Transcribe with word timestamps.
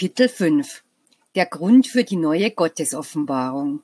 Kapitel 0.00 0.30
5 0.30 0.82
Der 1.34 1.44
Grund 1.44 1.86
für 1.86 2.04
die 2.04 2.16
neue 2.16 2.50
Gottesoffenbarung. 2.50 3.82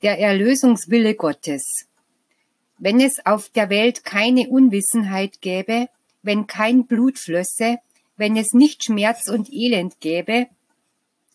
Der 0.00 0.18
Erlösungswille 0.18 1.14
Gottes. 1.14 1.84
Wenn 2.78 3.02
es 3.02 3.26
auf 3.26 3.50
der 3.50 3.68
Welt 3.68 4.02
keine 4.02 4.48
Unwissenheit 4.48 5.42
gäbe, 5.42 5.90
wenn 6.22 6.46
kein 6.46 6.86
Blut 6.86 7.18
flösse, 7.18 7.80
wenn 8.16 8.34
es 8.38 8.54
nicht 8.54 8.82
Schmerz 8.82 9.28
und 9.28 9.52
Elend 9.52 10.00
gäbe, 10.00 10.46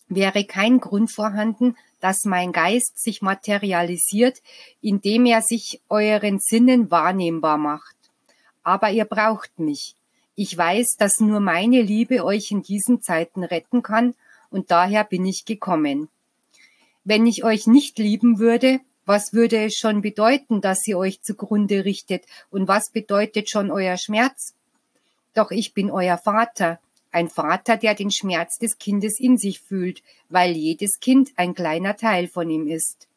wäre 0.08 0.44
kein 0.44 0.80
Grund 0.80 1.12
vorhanden, 1.12 1.76
dass 2.00 2.24
mein 2.24 2.50
Geist 2.50 3.00
sich 3.00 3.22
materialisiert, 3.22 4.42
indem 4.80 5.26
er 5.26 5.42
sich 5.42 5.80
euren 5.88 6.40
Sinnen 6.40 6.90
wahrnehmbar 6.90 7.56
macht. 7.56 7.94
Aber 8.64 8.90
ihr 8.90 9.04
braucht 9.04 9.60
mich, 9.60 9.94
ich 10.36 10.56
weiß, 10.56 10.96
dass 10.98 11.18
nur 11.18 11.40
meine 11.40 11.80
Liebe 11.80 12.24
euch 12.24 12.50
in 12.50 12.62
diesen 12.62 13.02
Zeiten 13.02 13.42
retten 13.42 13.82
kann, 13.82 14.14
und 14.50 14.70
daher 14.70 15.02
bin 15.02 15.24
ich 15.24 15.44
gekommen. 15.44 16.08
Wenn 17.04 17.26
ich 17.26 17.42
euch 17.42 17.66
nicht 17.66 17.98
lieben 17.98 18.38
würde, 18.38 18.80
was 19.06 19.32
würde 19.32 19.64
es 19.64 19.76
schon 19.76 20.02
bedeuten, 20.02 20.60
dass 20.60 20.86
ihr 20.86 20.98
euch 20.98 21.22
zugrunde 21.22 21.84
richtet, 21.84 22.24
und 22.50 22.68
was 22.68 22.90
bedeutet 22.90 23.48
schon 23.48 23.70
euer 23.70 23.96
Schmerz? 23.96 24.54
Doch 25.34 25.50
ich 25.50 25.72
bin 25.72 25.90
euer 25.90 26.18
Vater, 26.18 26.80
ein 27.12 27.30
Vater, 27.30 27.78
der 27.78 27.94
den 27.94 28.10
Schmerz 28.10 28.58
des 28.58 28.78
Kindes 28.78 29.18
in 29.18 29.38
sich 29.38 29.60
fühlt, 29.60 30.02
weil 30.28 30.52
jedes 30.52 31.00
Kind 31.00 31.30
ein 31.36 31.54
kleiner 31.54 31.96
Teil 31.96 32.28
von 32.28 32.50
ihm 32.50 32.66
ist. 32.66 33.08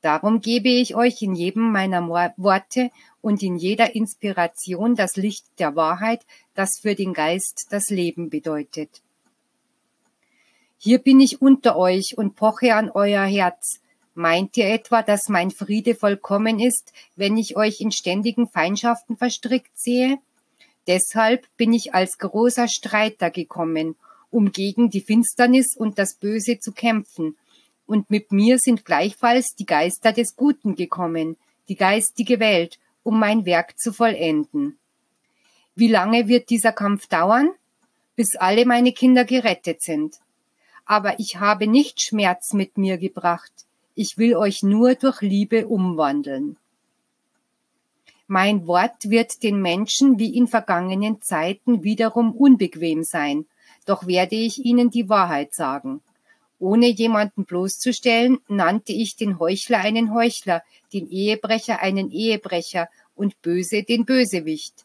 Darum 0.00 0.40
gebe 0.40 0.68
ich 0.68 0.94
euch 0.94 1.22
in 1.22 1.34
jedem 1.34 1.72
meiner 1.72 2.06
Worte 2.08 2.90
und 3.22 3.42
in 3.42 3.56
jeder 3.56 3.94
Inspiration 3.94 4.94
das 4.94 5.16
Licht 5.16 5.46
der 5.58 5.74
Wahrheit, 5.74 6.20
das 6.54 6.78
für 6.78 6.94
den 6.94 7.14
Geist 7.14 7.68
das 7.70 7.88
Leben 7.88 8.28
bedeutet. 8.28 9.00
Hier 10.76 10.98
bin 10.98 11.20
ich 11.20 11.40
unter 11.40 11.76
euch 11.76 12.18
und 12.18 12.36
poche 12.36 12.74
an 12.74 12.90
euer 12.90 13.24
Herz. 13.24 13.80
Meint 14.14 14.58
ihr 14.58 14.66
etwa, 14.66 15.02
dass 15.02 15.30
mein 15.30 15.50
Friede 15.50 15.94
vollkommen 15.94 16.60
ist, 16.60 16.92
wenn 17.16 17.38
ich 17.38 17.56
euch 17.56 17.80
in 17.80 17.92
ständigen 17.92 18.46
Feindschaften 18.46 19.16
verstrickt 19.16 19.78
sehe? 19.78 20.18
Deshalb 20.86 21.46
bin 21.56 21.72
ich 21.72 21.94
als 21.94 22.18
großer 22.18 22.68
Streiter 22.68 23.30
gekommen, 23.30 23.94
um 24.30 24.52
gegen 24.52 24.90
die 24.90 25.00
Finsternis 25.00 25.76
und 25.76 25.98
das 25.98 26.14
Böse 26.14 26.58
zu 26.58 26.72
kämpfen 26.72 27.36
und 27.92 28.10
mit 28.10 28.32
mir 28.32 28.58
sind 28.58 28.86
gleichfalls 28.86 29.54
die 29.54 29.66
Geister 29.66 30.12
des 30.12 30.34
Guten 30.34 30.76
gekommen, 30.76 31.36
die 31.68 31.76
geistige 31.76 32.40
Welt, 32.40 32.78
um 33.02 33.18
mein 33.18 33.44
Werk 33.44 33.78
zu 33.78 33.92
vollenden. 33.92 34.78
Wie 35.74 35.88
lange 35.88 36.28
wird 36.28 36.50
dieser 36.50 36.72
Kampf 36.72 37.06
dauern? 37.06 37.50
Bis 38.14 38.36
alle 38.36 38.66
meine 38.66 38.92
Kinder 38.92 39.24
gerettet 39.24 39.82
sind. 39.82 40.20
Aber 40.84 41.18
ich 41.18 41.40
habe 41.40 41.66
nicht 41.66 42.00
Schmerz 42.00 42.52
mit 42.52 42.76
mir 42.76 42.98
gebracht, 42.98 43.52
ich 43.94 44.18
will 44.18 44.36
euch 44.36 44.62
nur 44.62 44.94
durch 44.94 45.20
Liebe 45.20 45.66
umwandeln. 45.66 46.56
Mein 48.26 48.66
Wort 48.66 49.10
wird 49.10 49.42
den 49.42 49.60
Menschen 49.60 50.18
wie 50.18 50.34
in 50.34 50.46
vergangenen 50.46 51.20
Zeiten 51.20 51.82
wiederum 51.82 52.32
unbequem 52.32 53.02
sein, 53.02 53.46
doch 53.84 54.06
werde 54.06 54.36
ich 54.36 54.64
ihnen 54.64 54.90
die 54.90 55.08
Wahrheit 55.08 55.54
sagen. 55.54 56.00
Ohne 56.58 56.86
jemanden 56.86 57.44
bloßzustellen, 57.44 58.38
nannte 58.48 58.92
ich 58.92 59.16
den 59.16 59.38
Heuchler 59.38 59.80
einen 59.80 60.14
Heuchler, 60.14 60.62
den 60.92 61.08
Ehebrecher 61.08 61.80
einen 61.80 62.10
Ehebrecher 62.10 62.88
und 63.14 63.40
Böse 63.42 63.82
den 63.82 64.04
Bösewicht. 64.04 64.84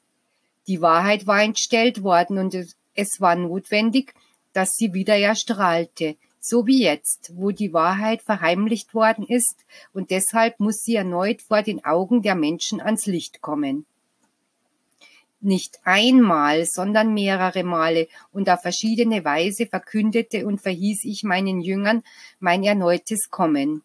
Die 0.67 0.81
Wahrheit 0.81 1.27
war 1.27 1.41
entstellt 1.41 2.03
worden 2.03 2.37
und 2.37 2.55
es 2.93 3.21
war 3.21 3.35
notwendig, 3.35 4.13
dass 4.53 4.75
sie 4.75 4.93
wieder 4.93 5.17
erstrahlte, 5.17 6.15
so 6.39 6.65
wie 6.65 6.83
jetzt, 6.83 7.31
wo 7.35 7.51
die 7.51 7.73
Wahrheit 7.73 8.21
verheimlicht 8.21 8.93
worden 8.93 9.25
ist, 9.27 9.65
und 9.93 10.11
deshalb 10.11 10.59
muss 10.59 10.81
sie 10.81 10.95
erneut 10.95 11.41
vor 11.41 11.61
den 11.61 11.83
Augen 11.85 12.21
der 12.21 12.35
Menschen 12.35 12.81
ans 12.81 13.05
Licht 13.05 13.41
kommen 13.41 13.85
nicht 15.39 15.79
einmal, 15.83 16.65
sondern 16.65 17.13
mehrere 17.13 17.63
Male 17.63 18.07
und 18.31 18.49
auf 18.49 18.61
verschiedene 18.61 19.23
Weise 19.23 19.67
verkündete 19.67 20.45
und 20.45 20.61
verhieß 20.61 21.03
ich 21.05 21.23
meinen 21.23 21.61
Jüngern 21.61 22.03
mein 22.39 22.63
erneutes 22.63 23.29
Kommen. 23.29 23.83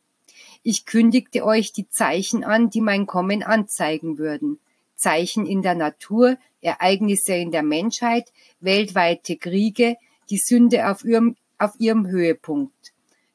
Ich 0.63 0.87
kündigte 0.87 1.45
euch 1.45 1.73
die 1.73 1.89
Zeichen 1.89 2.45
an, 2.45 2.71
die 2.71 2.81
mein 2.81 3.07
Kommen 3.07 3.43
anzeigen 3.43 4.19
würden. 4.19 4.61
Zeichen 4.95 5.47
in 5.47 5.63
der 5.63 5.75
Natur, 5.75 6.37
Ereignisse 6.61 7.35
in 7.35 7.51
der 7.51 7.65
Menschheit, 7.65 8.33
weltweite 8.61 9.37
Kriege, 9.37 9.97
die 10.31 10.39
Sünde 10.39 10.89
auf 10.89 11.05
ihrem, 11.05 11.37
auf 11.59 11.73
ihrem 11.79 12.07
Höhepunkt. 12.07 12.93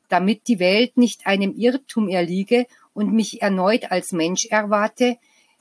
Damit 0.08 0.48
die 0.48 0.60
Welt 0.60 0.96
nicht 0.96 1.28
einem 1.28 1.54
Irrtum 1.56 2.08
erliege 2.08 2.66
und 2.94 3.12
mich 3.12 3.42
erneut 3.42 3.92
als 3.92 4.14
Mensch 4.14 4.46
erwarte, 4.46 5.18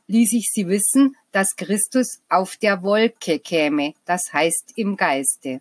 ließ 0.07 0.35
ich 0.35 0.51
sie 0.53 0.69
wissen, 0.69 1.17
dass 1.33 1.57
Christus 1.57 2.21
auf 2.29 2.57
der 2.57 2.85
Wolke 2.85 3.41
käme, 3.41 3.95
das 4.05 4.33
heißt 4.33 4.75
im 4.77 4.97
Geiste. 4.97 5.61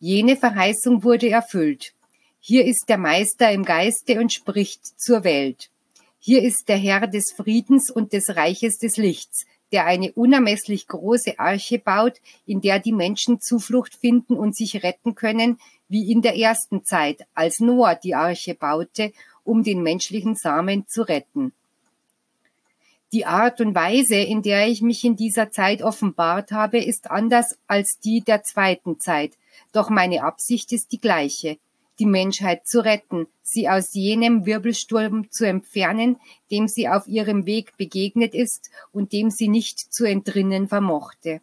Jene 0.00 0.36
Verheißung 0.36 1.04
wurde 1.04 1.28
erfüllt. 1.30 1.94
Hier 2.40 2.64
ist 2.64 2.88
der 2.88 2.98
Meister 2.98 3.50
im 3.50 3.64
Geiste 3.64 4.20
und 4.20 4.32
spricht 4.32 4.86
zur 5.00 5.24
Welt. 5.24 5.70
Hier 6.20 6.42
ist 6.42 6.68
der 6.68 6.76
Herr 6.76 7.06
des 7.06 7.32
Friedens 7.32 7.90
und 7.90 8.12
des 8.12 8.36
Reiches 8.36 8.78
des 8.78 8.96
Lichts, 8.96 9.44
der 9.72 9.86
eine 9.86 10.12
unermesslich 10.12 10.86
große 10.86 11.38
Arche 11.38 11.78
baut, 11.78 12.14
in 12.46 12.60
der 12.60 12.78
die 12.78 12.92
Menschen 12.92 13.40
Zuflucht 13.40 13.94
finden 13.94 14.34
und 14.34 14.56
sich 14.56 14.82
retten 14.82 15.14
können, 15.14 15.58
wie 15.88 16.10
in 16.10 16.22
der 16.22 16.36
ersten 16.36 16.84
Zeit, 16.84 17.26
als 17.34 17.60
Noah 17.60 17.96
die 17.96 18.14
Arche 18.14 18.54
baute, 18.54 19.12
um 19.44 19.62
den 19.62 19.82
menschlichen 19.82 20.36
Samen 20.36 20.86
zu 20.86 21.02
retten. 21.02 21.52
Die 23.12 23.24
Art 23.24 23.60
und 23.60 23.74
Weise, 23.74 24.16
in 24.16 24.42
der 24.42 24.68
ich 24.68 24.82
mich 24.82 25.02
in 25.04 25.16
dieser 25.16 25.50
Zeit 25.50 25.82
offenbart 25.82 26.52
habe, 26.52 26.78
ist 26.78 27.10
anders 27.10 27.58
als 27.66 27.98
die 27.98 28.20
der 28.20 28.42
zweiten 28.42 29.00
Zeit. 29.00 29.32
Doch 29.72 29.88
meine 29.88 30.22
Absicht 30.22 30.72
ist 30.72 30.92
die 30.92 31.00
gleiche, 31.00 31.58
die 31.98 32.06
Menschheit 32.06 32.66
zu 32.66 32.84
retten, 32.84 33.26
sie 33.42 33.68
aus 33.68 33.94
jenem 33.94 34.46
Wirbelsturm 34.46 35.30
zu 35.30 35.46
entfernen, 35.46 36.18
dem 36.50 36.68
sie 36.68 36.88
auf 36.88 37.06
ihrem 37.06 37.46
Weg 37.46 37.76
begegnet 37.76 38.34
ist 38.34 38.70
und 38.92 39.12
dem 39.12 39.30
sie 39.30 39.48
nicht 39.48 39.78
zu 39.92 40.04
entrinnen 40.04 40.68
vermochte. 40.68 41.40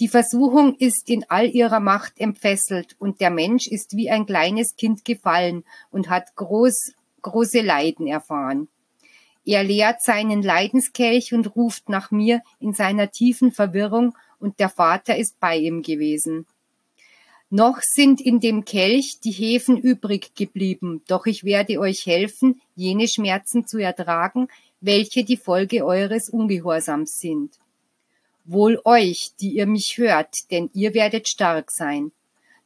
Die 0.00 0.08
Versuchung 0.08 0.74
ist 0.76 1.08
in 1.08 1.24
all 1.28 1.48
ihrer 1.48 1.80
Macht 1.80 2.18
entfesselt 2.18 2.96
und 2.98 3.20
der 3.20 3.30
Mensch 3.30 3.68
ist 3.68 3.96
wie 3.96 4.10
ein 4.10 4.26
kleines 4.26 4.76
Kind 4.76 5.04
gefallen 5.04 5.64
und 5.90 6.10
hat 6.10 6.34
groß, 6.34 6.92
große 7.22 7.60
Leiden 7.60 8.06
erfahren. 8.06 8.68
Er 9.44 9.64
leert 9.64 10.02
seinen 10.02 10.42
Leidenskelch 10.42 11.32
und 11.32 11.56
ruft 11.56 11.88
nach 11.88 12.10
mir 12.10 12.42
in 12.60 12.74
seiner 12.74 13.10
tiefen 13.10 13.52
Verwirrung, 13.52 14.16
und 14.38 14.58
der 14.58 14.68
Vater 14.68 15.16
ist 15.16 15.38
bei 15.38 15.56
ihm 15.56 15.82
gewesen. 15.82 16.46
Noch 17.54 17.80
sind 17.82 18.22
in 18.22 18.40
dem 18.40 18.64
Kelch 18.64 19.20
die 19.22 19.30
Hefen 19.30 19.76
übrig 19.76 20.34
geblieben, 20.34 21.02
doch 21.06 21.26
ich 21.26 21.44
werde 21.44 21.78
euch 21.80 22.06
helfen, 22.06 22.62
jene 22.76 23.06
Schmerzen 23.06 23.66
zu 23.66 23.76
ertragen, 23.76 24.48
welche 24.80 25.22
die 25.22 25.36
Folge 25.36 25.84
eures 25.84 26.30
Ungehorsams 26.30 27.18
sind. 27.18 27.58
Wohl 28.46 28.80
euch, 28.86 29.32
die 29.38 29.50
ihr 29.50 29.66
mich 29.66 29.98
hört, 29.98 30.34
denn 30.50 30.70
ihr 30.72 30.94
werdet 30.94 31.28
stark 31.28 31.70
sein. 31.70 32.12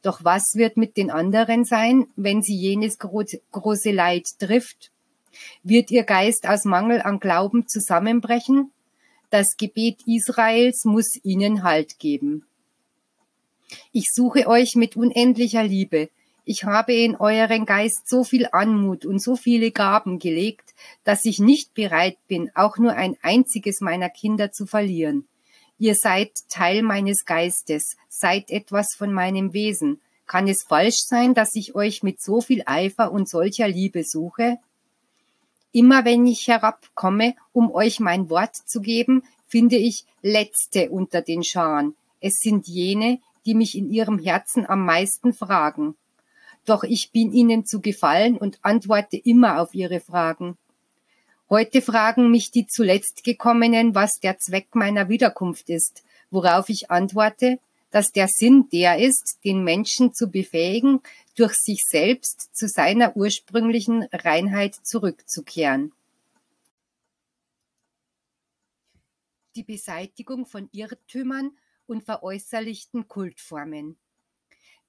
Doch 0.03 0.23
was 0.23 0.53
wird 0.55 0.77
mit 0.77 0.95
den 0.95 1.11
anderen 1.11 1.65
sein, 1.65 2.07
wenn 2.15 2.41
sie 2.41 2.55
jenes 2.55 2.97
große 2.97 3.91
Leid 3.91 4.23
trifft? 4.39 4.93
Wird 5.63 5.91
ihr 5.91 6.03
Geist 6.03 6.47
aus 6.47 6.63
Mangel 6.63 7.01
an 7.01 7.19
Glauben 7.19 7.67
zusammenbrechen? 7.67 8.71
Das 9.31 9.57
Gebet 9.57 9.99
Israels 10.05 10.85
muss 10.85 11.19
ihnen 11.23 11.63
Halt 11.63 11.99
geben. 11.99 12.46
Ich 13.91 14.11
suche 14.13 14.47
euch 14.47 14.75
mit 14.75 14.95
unendlicher 14.95 15.63
Liebe. 15.63 16.09
Ich 16.45 16.63
habe 16.63 16.93
in 16.93 17.17
euren 17.17 17.65
Geist 17.65 18.07
so 18.07 18.23
viel 18.23 18.47
Anmut 18.51 19.05
und 19.05 19.21
so 19.21 19.35
viele 19.35 19.71
Gaben 19.71 20.17
gelegt, 20.17 20.73
dass 21.03 21.25
ich 21.25 21.39
nicht 21.39 21.73
bereit 21.73 22.17
bin, 22.27 22.49
auch 22.55 22.77
nur 22.77 22.93
ein 22.93 23.17
einziges 23.21 23.81
meiner 23.81 24.09
Kinder 24.09 24.51
zu 24.51 24.65
verlieren. 24.65 25.27
Ihr 25.77 25.93
seid 25.93 26.31
Teil 26.49 26.83
meines 26.83 27.25
Geistes, 27.25 27.97
seid 28.09 28.49
etwas 28.49 28.95
von 28.95 29.11
meinem 29.11 29.53
Wesen. 29.53 29.99
Kann 30.25 30.47
es 30.47 30.63
falsch 30.63 31.01
sein, 31.05 31.33
dass 31.33 31.55
ich 31.55 31.75
euch 31.75 32.01
mit 32.01 32.21
so 32.21 32.41
viel 32.41 32.63
Eifer 32.65 33.11
und 33.11 33.29
solcher 33.29 33.67
Liebe 33.67 34.03
suche? 34.03 34.57
Immer 35.73 36.05
wenn 36.05 36.25
ich 36.25 36.47
herabkomme, 36.47 37.35
um 37.51 37.71
euch 37.71 37.99
mein 37.99 38.29
Wort 38.29 38.55
zu 38.55 38.81
geben, 38.81 39.23
finde 39.47 39.75
ich 39.75 40.05
Letzte 40.21 40.89
unter 40.89 41.21
den 41.21 41.43
Scharen. 41.43 41.95
Es 42.19 42.35
sind 42.41 42.67
jene, 42.67 43.19
die 43.47 43.55
mich 43.55 43.75
in 43.75 43.89
ihrem 43.89 44.19
Herzen 44.19 44.69
am 44.69 44.85
meisten 44.85 45.33
fragen. 45.33 45.95
Doch 46.65 46.83
ich 46.83 47.11
bin 47.11 47.31
ihnen 47.31 47.65
zu 47.65 47.81
gefallen 47.81 48.37
und 48.37 48.59
antworte 48.61 49.17
immer 49.17 49.61
auf 49.61 49.73
ihre 49.73 50.01
Fragen. 50.01 50.57
Heute 51.49 51.81
fragen 51.81 52.29
mich 52.29 52.51
die 52.51 52.67
zuletzt 52.67 53.23
gekommenen, 53.23 53.95
was 53.95 54.19
der 54.19 54.37
Zweck 54.37 54.75
meiner 54.75 55.07
Wiederkunft 55.07 55.69
ist, 55.69 56.03
worauf 56.29 56.67
ich 56.67 56.91
antworte, 56.91 57.59
dass 57.89 58.11
der 58.11 58.27
Sinn 58.27 58.67
der 58.73 58.99
ist, 58.99 59.39
den 59.45 59.63
Menschen 59.63 60.13
zu 60.13 60.29
befähigen, 60.29 60.99
durch 61.37 61.53
sich 61.53 61.85
selbst 61.87 62.53
zu 62.53 62.67
seiner 62.67 63.15
ursprünglichen 63.15 64.03
Reinheit 64.11 64.75
zurückzukehren. 64.75 65.93
Die 69.55 69.63
Beseitigung 69.63 70.45
von 70.45 70.67
Irrtümern 70.73 71.51
und 71.87 72.03
veräußerlichten 72.03 73.07
Kultformen. 73.07 73.97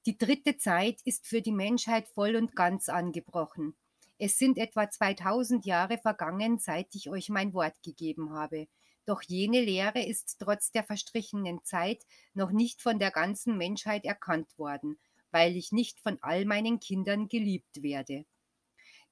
Die 0.06 0.16
dritte 0.16 0.56
Zeit 0.56 1.00
ist 1.04 1.26
für 1.26 1.42
die 1.42 1.52
Menschheit 1.52 2.08
voll 2.08 2.36
und 2.36 2.54
ganz 2.56 2.88
angebrochen. 2.88 3.76
Es 4.18 4.36
sind 4.36 4.58
etwa 4.58 4.90
2000 4.90 5.64
Jahre 5.64 5.98
vergangen, 5.98 6.58
seit 6.58 6.94
ich 6.94 7.08
euch 7.08 7.28
mein 7.28 7.54
Wort 7.54 7.82
gegeben 7.82 8.32
habe. 8.32 8.68
Doch 9.04 9.22
jene 9.22 9.60
Lehre 9.60 10.04
ist 10.04 10.36
trotz 10.38 10.70
der 10.70 10.84
verstrichenen 10.84 11.64
Zeit 11.64 12.04
noch 12.34 12.50
nicht 12.50 12.82
von 12.82 12.98
der 12.98 13.10
ganzen 13.10 13.56
Menschheit 13.56 14.04
erkannt 14.04 14.58
worden, 14.58 14.98
weil 15.30 15.56
ich 15.56 15.72
nicht 15.72 16.00
von 16.00 16.18
all 16.20 16.44
meinen 16.44 16.80
Kindern 16.80 17.28
geliebt 17.28 17.82
werde. 17.82 18.26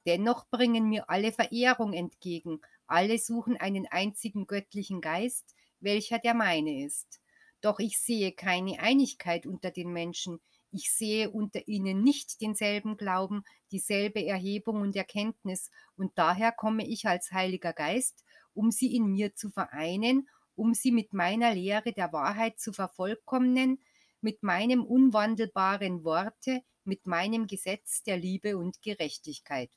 Dennoch 0.06 0.48
bringen 0.50 0.88
mir 0.88 1.08
alle 1.08 1.32
Verehrung 1.32 1.92
entgegen, 1.92 2.60
alle 2.86 3.18
suchen 3.18 3.56
einen 3.56 3.86
einzigen 3.86 4.46
göttlichen 4.46 5.00
Geist, 5.00 5.54
welcher 5.80 6.18
der 6.18 6.34
meine 6.34 6.84
ist. 6.84 7.20
Doch 7.66 7.80
ich 7.80 7.98
sehe 7.98 8.30
keine 8.30 8.78
Einigkeit 8.78 9.44
unter 9.44 9.72
den 9.72 9.92
Menschen, 9.92 10.38
ich 10.70 10.92
sehe 10.92 11.32
unter 11.32 11.66
ihnen 11.66 12.00
nicht 12.04 12.40
denselben 12.40 12.96
Glauben, 12.96 13.42
dieselbe 13.72 14.24
Erhebung 14.24 14.82
und 14.82 14.94
Erkenntnis, 14.94 15.72
und 15.96 16.16
daher 16.16 16.52
komme 16.52 16.86
ich 16.86 17.08
als 17.08 17.32
Heiliger 17.32 17.72
Geist, 17.72 18.24
um 18.54 18.70
sie 18.70 18.94
in 18.94 19.06
mir 19.06 19.34
zu 19.34 19.50
vereinen, 19.50 20.28
um 20.54 20.74
sie 20.74 20.92
mit 20.92 21.12
meiner 21.12 21.54
Lehre 21.54 21.92
der 21.92 22.12
Wahrheit 22.12 22.60
zu 22.60 22.72
vervollkommnen, 22.72 23.82
mit 24.20 24.44
meinem 24.44 24.84
unwandelbaren 24.84 26.04
Worte, 26.04 26.60
mit 26.84 27.04
meinem 27.08 27.48
Gesetz 27.48 28.04
der 28.04 28.16
Liebe 28.16 28.58
und 28.58 28.80
Gerechtigkeit. 28.80 29.72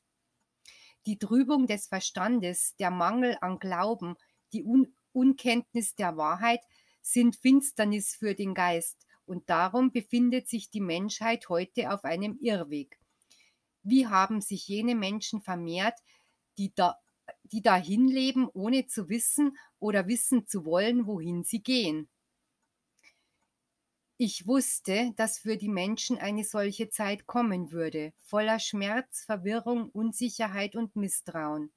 Die 1.06 1.18
Trübung 1.18 1.66
des 1.66 1.88
Verstandes, 1.88 2.76
der 2.76 2.92
Mangel 2.92 3.36
an 3.40 3.58
Glauben, 3.58 4.14
die 4.52 4.62
Un 4.62 4.94
Unkenntnis 5.12 5.96
der 5.96 6.16
Wahrheit 6.16 6.60
sind 7.00 7.36
Finsternis 7.36 8.14
für 8.14 8.34
den 8.34 8.54
Geist, 8.54 9.06
und 9.26 9.48
darum 9.48 9.92
befindet 9.92 10.48
sich 10.48 10.70
die 10.70 10.80
Menschheit 10.80 11.48
heute 11.48 11.92
auf 11.92 12.04
einem 12.04 12.36
Irrweg. 12.40 12.98
Wie 13.82 14.06
haben 14.06 14.40
sich 14.40 14.66
jene 14.66 14.94
Menschen 14.94 15.40
vermehrt, 15.40 15.98
die, 16.58 16.74
da, 16.74 16.98
die 17.44 17.62
dahin 17.62 18.08
leben, 18.08 18.48
ohne 18.52 18.86
zu 18.86 19.08
wissen 19.08 19.56
oder 19.78 20.08
wissen 20.08 20.46
zu 20.46 20.64
wollen, 20.64 21.06
wohin 21.06 21.44
sie 21.44 21.62
gehen? 21.62 22.08
Ich 24.22 24.46
wusste, 24.46 25.14
dass 25.16 25.38
für 25.38 25.56
die 25.56 25.70
Menschen 25.70 26.18
eine 26.18 26.44
solche 26.44 26.90
Zeit 26.90 27.26
kommen 27.26 27.72
würde, 27.72 28.12
voller 28.18 28.58
Schmerz, 28.58 29.24
Verwirrung, 29.24 29.88
Unsicherheit 29.88 30.76
und 30.76 30.94
Misstrauen. 30.94 31.72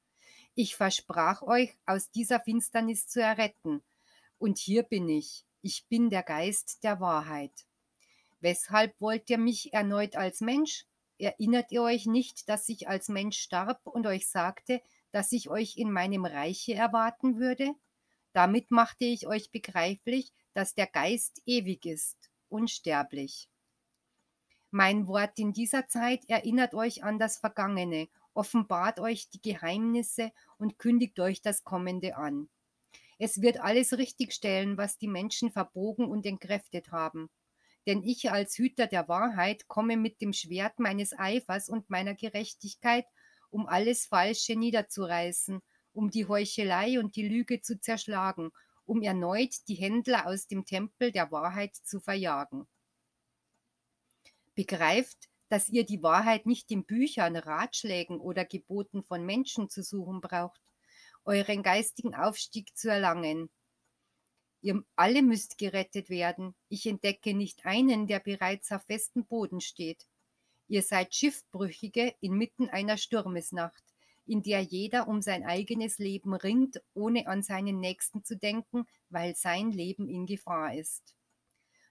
Ich 0.53 0.75
versprach 0.75 1.41
euch, 1.41 1.77
aus 1.85 2.11
dieser 2.11 2.41
Finsternis 2.41 3.07
zu 3.07 3.21
erretten. 3.21 3.81
Und 4.43 4.57
hier 4.57 4.83
bin 4.83 5.07
ich. 5.07 5.45
Ich 5.61 5.87
bin 5.87 6.09
der 6.09 6.21
Geist 6.21 6.83
der 6.83 6.99
Wahrheit. 6.99 7.65
Weshalb 8.41 8.99
wollt 8.99 9.29
ihr 9.29 9.37
mich 9.37 9.71
erneut 9.71 10.17
als 10.17 10.41
Mensch? 10.41 10.85
Erinnert 11.17 11.71
ihr 11.71 11.81
euch 11.81 12.07
nicht, 12.07 12.49
dass 12.49 12.67
ich 12.67 12.89
als 12.89 13.07
Mensch 13.07 13.37
starb 13.37 13.79
und 13.87 14.05
euch 14.05 14.27
sagte, 14.27 14.81
dass 15.11 15.31
ich 15.31 15.49
euch 15.49 15.77
in 15.77 15.93
meinem 15.93 16.25
Reiche 16.25 16.73
erwarten 16.73 17.39
würde? 17.39 17.73
Damit 18.33 18.69
machte 18.69 19.05
ich 19.05 19.27
euch 19.27 19.49
begreiflich, 19.49 20.33
dass 20.51 20.75
der 20.75 20.87
Geist 20.87 21.41
ewig 21.45 21.85
ist, 21.85 22.29
unsterblich. 22.49 23.47
Mein 24.71 25.07
Wort 25.07 25.39
in 25.39 25.53
dieser 25.53 25.87
Zeit 25.87 26.25
erinnert 26.27 26.73
euch 26.73 27.01
an 27.05 27.17
das 27.17 27.37
Vergangene, 27.37 28.09
offenbart 28.33 28.99
euch 28.99 29.29
die 29.29 29.41
Geheimnisse 29.41 30.33
und 30.57 30.77
kündigt 30.79 31.17
euch 31.21 31.41
das 31.41 31.63
Kommende 31.63 32.17
an. 32.17 32.49
Es 33.25 33.41
wird 33.41 33.61
alles 33.61 33.97
richtigstellen, 33.97 34.75
was 34.77 34.97
die 34.97 35.07
Menschen 35.07 35.49
verbogen 35.49 36.09
und 36.09 36.25
entkräftet 36.25 36.91
haben. 36.91 37.29
Denn 37.87 38.03
ich 38.03 38.29
als 38.29 38.57
Hüter 38.57 38.85
der 38.85 39.07
Wahrheit 39.07 39.69
komme 39.69 39.95
mit 39.95 40.19
dem 40.19 40.33
Schwert 40.33 40.77
meines 40.77 41.17
Eifers 41.17 41.69
und 41.69 41.89
meiner 41.89 42.15
Gerechtigkeit, 42.15 43.05
um 43.49 43.65
alles 43.65 44.07
Falsche 44.07 44.57
niederzureißen, 44.57 45.61
um 45.93 46.09
die 46.09 46.25
Heuchelei 46.25 46.99
und 46.99 47.15
die 47.15 47.25
Lüge 47.25 47.61
zu 47.61 47.79
zerschlagen, 47.79 48.51
um 48.83 49.01
erneut 49.01 49.55
die 49.69 49.75
Händler 49.75 50.27
aus 50.27 50.47
dem 50.47 50.65
Tempel 50.65 51.13
der 51.13 51.31
Wahrheit 51.31 51.77
zu 51.77 52.01
verjagen. 52.01 52.67
Begreift, 54.53 55.29
dass 55.47 55.69
ihr 55.69 55.85
die 55.85 56.03
Wahrheit 56.03 56.45
nicht 56.45 56.69
in 56.71 56.83
Büchern, 56.83 57.37
Ratschlägen 57.37 58.19
oder 58.19 58.43
Geboten 58.43 59.01
von 59.01 59.25
Menschen 59.25 59.69
zu 59.69 59.81
suchen 59.81 60.19
braucht, 60.19 60.59
euren 61.25 61.63
geistigen 61.63 62.15
Aufstieg 62.15 62.75
zu 62.75 62.89
erlangen. 62.89 63.49
Ihr 64.61 64.83
alle 64.95 65.21
müsst 65.21 65.57
gerettet 65.57 66.09
werden. 66.09 66.55
Ich 66.69 66.85
entdecke 66.85 67.33
nicht 67.33 67.65
einen, 67.65 68.07
der 68.07 68.19
bereits 68.19 68.71
auf 68.71 68.83
festem 68.83 69.25
Boden 69.25 69.59
steht. 69.59 70.07
Ihr 70.67 70.81
seid 70.81 71.13
Schiffbrüchige 71.13 72.15
inmitten 72.21 72.69
einer 72.69 72.97
Sturmesnacht, 72.97 73.83
in 74.25 74.41
der 74.41 74.61
jeder 74.61 75.07
um 75.07 75.21
sein 75.21 75.43
eigenes 75.43 75.97
Leben 75.97 76.33
ringt, 76.33 76.81
ohne 76.93 77.27
an 77.27 77.43
seinen 77.43 77.79
Nächsten 77.79 78.23
zu 78.23 78.37
denken, 78.37 78.87
weil 79.09 79.35
sein 79.35 79.71
Leben 79.71 80.07
in 80.07 80.25
Gefahr 80.25 80.73
ist. 80.75 81.13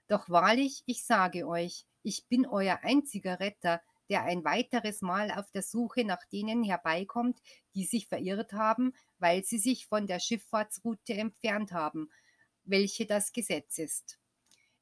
Doch 0.07 0.29
wahrlich, 0.29 0.83
ich 0.85 1.05
sage 1.05 1.47
euch, 1.47 1.85
ich 2.01 2.27
bin 2.27 2.45
euer 2.45 2.79
einziger 2.81 3.39
Retter, 3.39 3.81
der 4.09 4.23
ein 4.23 4.43
weiteres 4.43 5.01
Mal 5.01 5.31
auf 5.31 5.51
der 5.51 5.63
Suche 5.63 6.03
nach 6.03 6.23
denen 6.31 6.63
herbeikommt, 6.63 7.39
die 7.75 7.85
sich 7.85 8.07
verirrt 8.07 8.53
haben, 8.53 8.93
weil 9.19 9.43
sie 9.43 9.59
sich 9.59 9.87
von 9.87 10.07
der 10.07 10.19
Schifffahrtsroute 10.19 11.13
entfernt 11.13 11.71
haben, 11.71 12.09
welche 12.63 13.05
das 13.05 13.31
Gesetz 13.31 13.77
ist. 13.77 14.19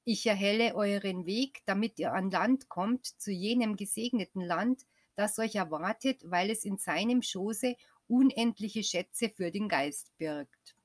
Ich 0.04 0.26
erhelle 0.26 0.76
euren 0.76 1.26
Weg, 1.26 1.62
damit 1.66 2.00
ihr 2.00 2.14
an 2.14 2.32
Land 2.32 2.70
kommt, 2.70 3.06
zu 3.06 3.32
jenem 3.32 3.76
gesegneten 3.76 4.42
Land, 4.42 4.86
das 5.16 5.38
euch 5.38 5.56
erwartet, 5.56 6.24
weil 6.26 6.50
es 6.50 6.66
in 6.66 6.78
seinem 6.78 7.22
Schoße 7.22 7.76
unendliche 8.08 8.84
Schätze 8.84 9.30
für 9.30 9.52
den 9.52 9.70
Geist 9.70 10.18
birgt. 10.18 10.76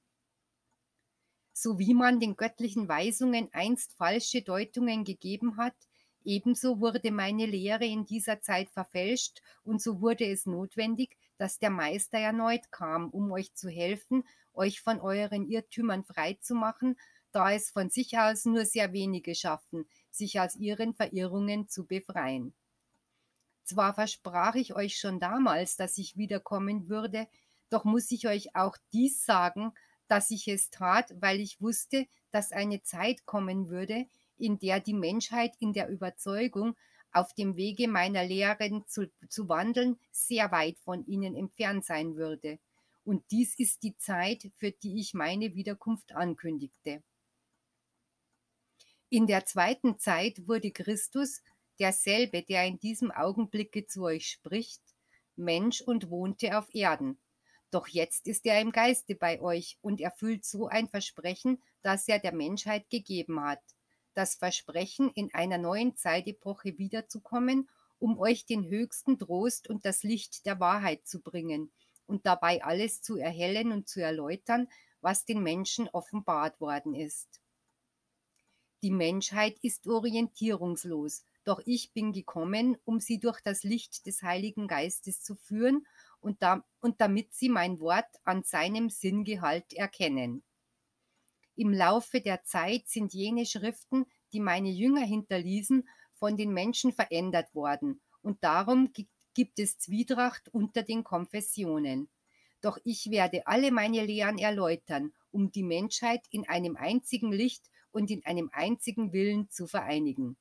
So 1.52 1.78
wie 1.78 1.95
man 1.95 2.21
den 2.21 2.37
göttlichen 2.37 2.88
Weisungen 2.88 3.49
einst 3.52 3.95
falsche 3.95 4.43
Deutungen 4.43 5.05
gegeben 5.05 5.57
hat, 5.57 5.75
Ebenso 6.26 6.80
wurde 6.80 7.12
meine 7.12 7.47
Lehre 7.47 7.87
in 7.87 8.04
dieser 8.04 8.40
Zeit 8.40 8.68
verfälscht 8.71 9.42
und 9.62 9.80
so 9.80 10.00
wurde 10.00 10.26
es 10.26 10.45
notwendig, 10.45 11.16
dass 11.38 11.61
der 11.61 11.71
Meister 11.71 12.18
erneut 12.18 12.73
kam, 12.73 13.11
um 13.11 13.30
euch 13.30 13.54
zu 13.54 13.68
helfen, 13.68 14.25
euch 14.52 14.80
von 14.80 15.00
euren 15.00 15.49
Irrtümern 15.49 16.02
freizumachen, 16.02 16.97
da 17.30 17.52
es 17.52 17.71
von 17.71 17.90
sich 17.90 18.18
aus 18.18 18.45
nur 18.45 18.64
sehr 18.64 18.92
wenige 18.92 19.37
schaffen, 19.37 19.87
sich 20.11 20.40
aus 20.40 20.56
ihren 20.56 20.95
Verirrungen 20.95 21.68
zu 21.68 21.87
befreien. 21.87 22.54
Zwar 23.62 23.95
versprach 23.95 24.56
ich 24.56 24.75
euch 24.75 24.99
schon 24.99 25.21
damals, 25.21 25.76
dass 25.76 25.97
ich 25.97 26.16
wiederkommen 26.16 26.88
würde, 26.88 27.28
doch 27.71 27.85
muss 27.85 28.11
ich 28.11 28.26
euch 28.26 28.56
auch 28.56 28.76
dies 28.92 29.25
sagen, 29.25 29.73
dass 30.09 30.33
ich 30.33 30.49
es 30.49 30.71
tat, 30.71 31.14
weil 31.21 31.38
ich 31.38 31.61
wusste, 31.61 32.09
dass 32.33 32.50
eine 32.50 32.83
Zeit 32.83 33.26
kommen 33.26 33.68
würde, 33.68 34.06
in 34.38 34.59
der 34.59 34.81
die 34.81 34.95
Menschheit 34.95 35.55
in 35.61 35.73
der 35.73 35.88
Überzeugung, 35.88 36.76
auf 37.12 37.33
dem 37.33 37.57
Wege 37.57 37.88
meiner 37.88 38.25
Lehren 38.25 38.87
zu, 38.87 39.11
zu 39.28 39.49
wandeln, 39.49 39.99
sehr 40.11 40.52
weit 40.52 40.78
von 40.81 41.07
ihnen 41.07 41.35
entfernt 41.35 41.85
sein 41.85 42.16
würde. 42.16 42.59
Und 43.05 43.25
dies 43.31 43.59
ist 43.59 43.83
die 43.83 43.97
Zeit, 43.97 44.50
für 44.57 44.71
die 44.71 45.00
ich 45.00 45.14
meine 45.14 45.55
Wiederkunft 45.55 46.12
ankündigte. 46.12 47.02
In 49.09 49.26
der 49.26 49.47
zweiten 49.47 49.99
Zeit 49.99 50.47
wurde 50.47 50.73
Christus, 50.73 51.43
derselbe, 51.78 52.43
der 52.43 52.66
in 52.66 52.78
diesem 52.81 53.11
Augenblicke 53.11 53.87
zu 53.87 54.02
euch 54.02 54.28
spricht, 54.28 54.83
Mensch 55.37 55.81
und 55.81 56.11
wohnte 56.11 56.59
auf 56.59 56.75
Erden. 56.75 57.19
Doch 57.71 57.88
jetzt 57.88 58.26
ist 58.26 58.45
er 58.47 58.61
im 58.61 58.73
Geiste 58.73 59.14
bei 59.14 59.40
euch 59.40 59.78
und 59.81 60.00
erfüllt 60.00 60.45
so 60.45 60.66
ein 60.66 60.88
Versprechen, 60.88 61.62
das 61.83 62.09
er 62.09 62.19
der 62.19 62.33
Menschheit 62.33 62.90
gegeben 62.90 63.40
hat 63.40 63.61
das 64.16 64.37
Versprechen, 64.37 65.11
in 65.14 65.32
einer 65.35 65.58
neuen 65.58 65.96
Zeitepoche 65.96 66.78
wiederzukommen, 66.78 67.68
um 67.99 68.18
euch 68.18 68.46
den 68.46 68.68
höchsten 68.68 69.18
Trost 69.18 69.68
und 69.68 69.85
das 69.85 70.02
Licht 70.02 70.46
der 70.46 70.61
Wahrheit 70.61 71.06
zu 71.06 71.20
bringen 71.20 71.70
und 72.06 72.26
dabei 72.26 72.62
alles 72.62 73.02
zu 73.02 73.16
erhellen 73.16 73.73
und 73.73 73.88
zu 73.88 74.00
erläutern, 74.00 74.68
was 75.00 75.25
den 75.25 75.42
Menschen 75.42 75.88
offenbart 75.88 76.61
worden 76.61 76.94
ist. 76.94 77.40
Die 78.82 78.90
Menschheit 78.90 79.58
ist 79.62 79.87
orientierungslos, 79.87 81.25
doch 81.44 81.61
ich 81.64 81.92
bin 81.92 82.12
gekommen, 82.12 82.76
um 82.85 83.00
sie 83.00 83.18
durch 83.18 83.40
das 83.40 83.62
Licht 83.62 84.06
des 84.06 84.23
Heiligen 84.23 84.68
Geistes 84.68 85.23
zu 85.23 85.35
führen 85.35 85.87
und, 86.20 86.42
da, 86.42 86.64
und 86.80 87.00
damit 87.00 87.32
sie 87.35 87.49
mein 87.49 87.80
Wort 87.80 88.08
an 88.25 88.42
seinem 88.42 88.90
Sinngehalt 88.90 89.73
erkennen. 89.73 90.42
Im 91.57 91.73
Laufe 91.73 92.21
der 92.21 92.45
Zeit 92.45 92.87
sind 92.87 93.15
jene 93.15 93.47
Schriften, 93.47 94.05
die 94.33 94.41
meine 94.41 94.71
Jünger 94.71 95.05
hinterließen, 95.05 95.89
von 96.13 96.37
den 96.37 96.53
Menschen 96.53 96.93
verändert 96.93 97.55
worden, 97.55 98.01
und 98.23 98.43
darum 98.43 98.93
gibt 99.35 99.59
es 99.59 99.79
Zwietracht 99.79 100.49
unter 100.53 100.83
den 100.83 101.05
Konfessionen. 101.05 102.09
Doch 102.61 102.79
ich 102.85 103.11
werde 103.11 103.47
alle 103.47 103.71
meine 103.71 104.05
Lehren 104.05 104.39
erläutern, 104.39 105.13
um 105.31 105.53
die 105.53 105.63
Menschheit 105.63 106.25
in 106.31 106.49
einem 106.49 106.77
einzigen 106.77 107.33
Licht 107.33 107.71
und 107.91 108.11
in 108.11 108.25
einem 108.25 108.51
einzigen 108.53 109.13
Willen 109.13 109.49
zu 109.51 109.67
vereinigen. 109.67 110.37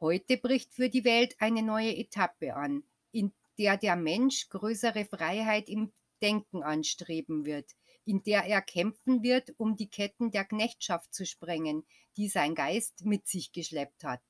Heute 0.00 0.36
bricht 0.36 0.74
für 0.74 0.88
die 0.88 1.04
Welt 1.04 1.36
eine 1.38 1.62
neue 1.62 1.96
Etappe 1.96 2.56
an, 2.56 2.82
in 3.12 3.32
der 3.58 3.76
der 3.76 3.96
Mensch 3.96 4.48
größere 4.48 5.04
Freiheit 5.04 5.68
im 5.68 5.92
Denken 6.20 6.62
anstreben 6.62 7.44
wird, 7.44 7.70
in 8.04 8.22
der 8.22 8.44
er 8.44 8.62
kämpfen 8.62 9.22
wird, 9.22 9.54
um 9.56 9.76
die 9.76 9.88
Ketten 9.88 10.30
der 10.30 10.44
Knechtschaft 10.44 11.14
zu 11.14 11.24
sprengen, 11.24 11.84
die 12.16 12.28
sein 12.28 12.54
Geist 12.54 13.04
mit 13.04 13.26
sich 13.26 13.52
geschleppt 13.52 14.04
hat. 14.04 14.22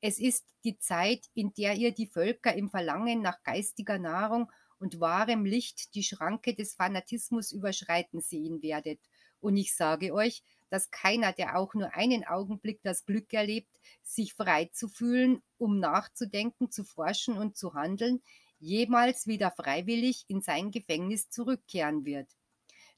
Es 0.00 0.18
ist 0.18 0.46
die 0.64 0.78
Zeit, 0.78 1.28
in 1.34 1.52
der 1.54 1.74
ihr 1.74 1.92
die 1.92 2.06
Völker 2.06 2.54
im 2.54 2.70
Verlangen 2.70 3.20
nach 3.20 3.42
geistiger 3.42 3.98
Nahrung 3.98 4.50
und 4.78 4.98
wahrem 4.98 5.44
Licht 5.44 5.94
die 5.94 6.02
Schranke 6.02 6.54
des 6.54 6.74
Fanatismus 6.74 7.52
überschreiten 7.52 8.20
sehen 8.20 8.62
werdet. 8.62 9.00
Und 9.40 9.56
ich 9.56 9.74
sage 9.74 10.14
euch, 10.14 10.42
dass 10.70 10.90
keiner, 10.90 11.32
der 11.32 11.58
auch 11.58 11.74
nur 11.74 11.94
einen 11.94 12.24
Augenblick 12.24 12.80
das 12.82 13.04
Glück 13.04 13.32
erlebt, 13.32 13.68
sich 14.02 14.34
frei 14.34 14.66
zu 14.72 14.88
fühlen, 14.88 15.42
um 15.58 15.80
nachzudenken, 15.80 16.70
zu 16.70 16.84
forschen 16.84 17.36
und 17.36 17.56
zu 17.56 17.74
handeln, 17.74 18.22
jemals 18.58 19.26
wieder 19.26 19.50
freiwillig 19.50 20.24
in 20.28 20.40
sein 20.40 20.70
Gefängnis 20.70 21.28
zurückkehren 21.28 22.04
wird. 22.04 22.28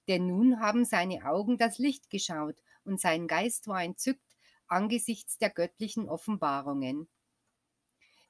Denn 0.08 0.26
nun 0.26 0.60
haben 0.60 0.84
seine 0.84 1.26
Augen 1.26 1.58
das 1.58 1.78
Licht 1.78 2.10
geschaut 2.10 2.56
und 2.84 3.00
sein 3.00 3.28
Geist 3.28 3.68
war 3.68 3.82
entzückt 3.82 4.36
angesichts 4.66 5.38
der 5.38 5.50
göttlichen 5.50 6.08
Offenbarungen. 6.08 7.08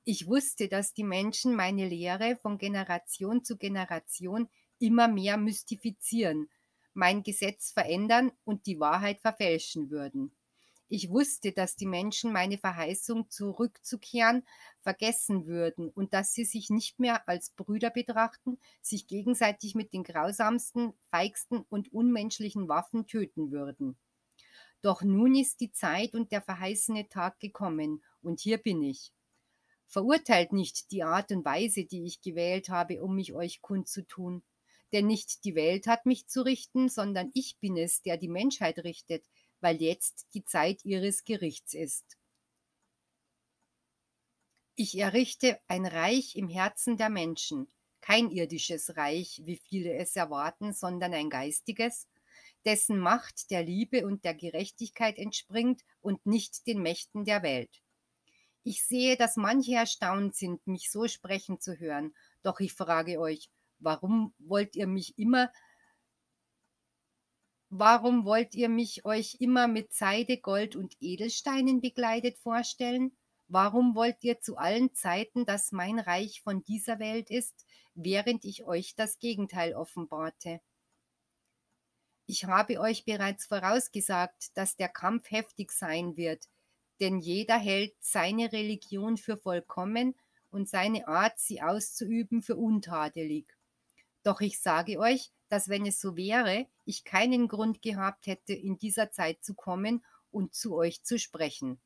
Ich 0.04 0.26
wusste, 0.26 0.68
dass 0.68 0.92
die 0.92 1.04
Menschen 1.04 1.54
meine 1.54 1.88
Lehre 1.88 2.36
von 2.36 2.58
Generation 2.58 3.44
zu 3.44 3.56
Generation 3.56 4.48
immer 4.80 5.06
mehr 5.06 5.36
mystifizieren, 5.36 6.50
mein 6.92 7.22
Gesetz 7.22 7.70
verändern 7.70 8.32
und 8.44 8.66
die 8.66 8.80
Wahrheit 8.80 9.20
verfälschen 9.20 9.90
würden. 9.90 10.34
Ich 10.94 11.08
wusste, 11.08 11.52
dass 11.52 11.74
die 11.74 11.86
Menschen 11.86 12.34
meine 12.34 12.58
Verheißung 12.58 13.30
zurückzukehren 13.30 14.44
vergessen 14.82 15.46
würden 15.46 15.88
und 15.88 16.12
dass 16.12 16.34
sie 16.34 16.44
sich 16.44 16.68
nicht 16.68 16.98
mehr 16.98 17.26
als 17.26 17.48
Brüder 17.48 17.88
betrachten, 17.88 18.58
sich 18.82 19.06
gegenseitig 19.06 19.74
mit 19.74 19.94
den 19.94 20.04
grausamsten, 20.04 20.92
feigsten 21.10 21.64
und 21.70 21.90
unmenschlichen 21.94 22.68
Waffen 22.68 23.06
töten 23.06 23.50
würden. 23.52 23.96
Doch 24.82 25.00
nun 25.00 25.34
ist 25.34 25.62
die 25.62 25.72
Zeit 25.72 26.12
und 26.14 26.30
der 26.30 26.42
verheißene 26.42 27.08
Tag 27.08 27.40
gekommen, 27.40 28.02
und 28.20 28.40
hier 28.40 28.58
bin 28.58 28.82
ich. 28.82 29.14
Verurteilt 29.86 30.52
nicht 30.52 30.90
die 30.90 31.04
Art 31.04 31.32
und 31.32 31.42
Weise, 31.46 31.86
die 31.86 32.04
ich 32.04 32.20
gewählt 32.20 32.68
habe, 32.68 33.02
um 33.02 33.14
mich 33.14 33.32
euch 33.32 33.62
kundzutun. 33.62 34.42
Denn 34.92 35.06
nicht 35.06 35.46
die 35.46 35.54
Welt 35.54 35.86
hat 35.86 36.04
mich 36.04 36.26
zu 36.26 36.42
richten, 36.42 36.90
sondern 36.90 37.30
ich 37.32 37.56
bin 37.60 37.78
es, 37.78 38.02
der 38.02 38.18
die 38.18 38.28
Menschheit 38.28 38.80
richtet, 38.80 39.24
weil 39.62 39.80
jetzt 39.80 40.26
die 40.34 40.44
Zeit 40.44 40.84
ihres 40.84 41.24
Gerichts 41.24 41.74
ist. 41.74 42.18
Ich 44.74 44.98
errichte 44.98 45.60
ein 45.68 45.86
Reich 45.86 46.34
im 46.36 46.48
Herzen 46.48 46.96
der 46.96 47.10
Menschen, 47.10 47.68
kein 48.00 48.30
irdisches 48.30 48.96
Reich, 48.96 49.42
wie 49.44 49.56
viele 49.56 49.94
es 49.94 50.16
erwarten, 50.16 50.72
sondern 50.72 51.14
ein 51.14 51.30
geistiges, 51.30 52.08
dessen 52.64 52.98
Macht 52.98 53.50
der 53.50 53.62
Liebe 53.62 54.06
und 54.06 54.24
der 54.24 54.34
Gerechtigkeit 54.34 55.18
entspringt 55.18 55.82
und 56.00 56.24
nicht 56.26 56.66
den 56.66 56.82
Mächten 56.82 57.24
der 57.24 57.42
Welt. 57.42 57.82
Ich 58.64 58.84
sehe, 58.84 59.16
dass 59.16 59.36
manche 59.36 59.74
erstaunt 59.74 60.36
sind, 60.36 60.66
mich 60.66 60.90
so 60.90 61.08
sprechen 61.08 61.60
zu 61.60 61.78
hören. 61.78 62.14
Doch 62.42 62.60
ich 62.60 62.72
frage 62.72 63.18
euch, 63.18 63.50
warum 63.78 64.34
wollt 64.38 64.76
ihr 64.76 64.86
mich 64.86 65.18
immer, 65.18 65.52
warum 67.74 68.26
wollt 68.26 68.54
ihr 68.54 68.68
mich 68.68 69.06
euch 69.06 69.38
immer 69.40 69.66
mit 69.66 69.94
Seide, 69.94 70.36
Gold 70.36 70.76
und 70.76 70.94
Edelsteinen 71.00 71.80
begleitet 71.80 72.36
vorstellen? 72.36 73.16
Warum 73.48 73.94
wollt 73.94 74.22
ihr 74.22 74.40
zu 74.40 74.58
allen 74.58 74.94
Zeiten, 74.94 75.46
dass 75.46 75.72
mein 75.72 75.98
Reich 75.98 76.42
von 76.42 76.62
dieser 76.64 76.98
Welt 76.98 77.30
ist, 77.30 77.64
während 77.94 78.44
ich 78.44 78.64
euch 78.64 78.94
das 78.94 79.18
Gegenteil 79.18 79.74
offenbarte? 79.74 80.60
Ich 82.26 82.44
habe 82.44 82.78
euch 82.78 83.06
bereits 83.06 83.46
vorausgesagt, 83.46 84.50
dass 84.54 84.76
der 84.76 84.90
Kampf 84.90 85.30
heftig 85.30 85.72
sein 85.72 86.18
wird, 86.18 86.50
denn 87.00 87.20
jeder 87.20 87.56
hält 87.58 87.94
seine 88.00 88.52
Religion 88.52 89.16
für 89.16 89.38
vollkommen 89.38 90.14
und 90.50 90.68
seine 90.68 91.08
Art, 91.08 91.38
sie 91.38 91.62
auszuüben, 91.62 92.42
für 92.42 92.56
untadelig. 92.56 93.46
Doch 94.24 94.42
ich 94.42 94.60
sage 94.60 94.98
euch, 94.98 95.30
dass 95.52 95.68
wenn 95.68 95.84
es 95.84 96.00
so 96.00 96.16
wäre, 96.16 96.66
ich 96.86 97.04
keinen 97.04 97.46
Grund 97.46 97.82
gehabt 97.82 98.26
hätte, 98.26 98.54
in 98.54 98.78
dieser 98.78 99.10
Zeit 99.10 99.44
zu 99.44 99.52
kommen 99.52 100.02
und 100.30 100.54
zu 100.54 100.74
euch 100.74 101.02
zu 101.02 101.18
sprechen. 101.18 101.78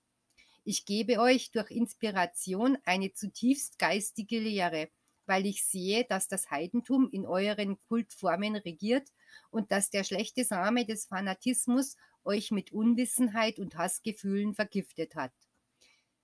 Ich 0.63 0.85
gebe 0.85 1.19
euch 1.19 1.51
durch 1.51 1.73
Inspiration 1.73 2.79
eine 2.85 3.13
zutiefst 3.13 3.81
geistige 3.81 4.39
Lehre, 4.39 4.89
weil 5.27 5.47
ich 5.47 5.65
sehe, 5.65 6.05
dass 6.05 6.29
das 6.29 6.49
Heidentum 6.49 7.11
in 7.11 7.27
euren 7.27 7.77
Kultformen 7.89 8.55
regiert 8.55 9.09
und 9.51 9.73
dass 9.73 9.91
der 9.91 10.05
schlechte 10.05 10.45
Same 10.45 10.87
des 10.87 11.07
Fanatismus 11.07 11.97
euch 12.23 12.53
mit 12.53 12.71
Unwissenheit 12.71 13.59
und 13.59 13.77
Hassgefühlen 13.77 14.55
vergiftet 14.55 15.17
hat. 15.17 15.33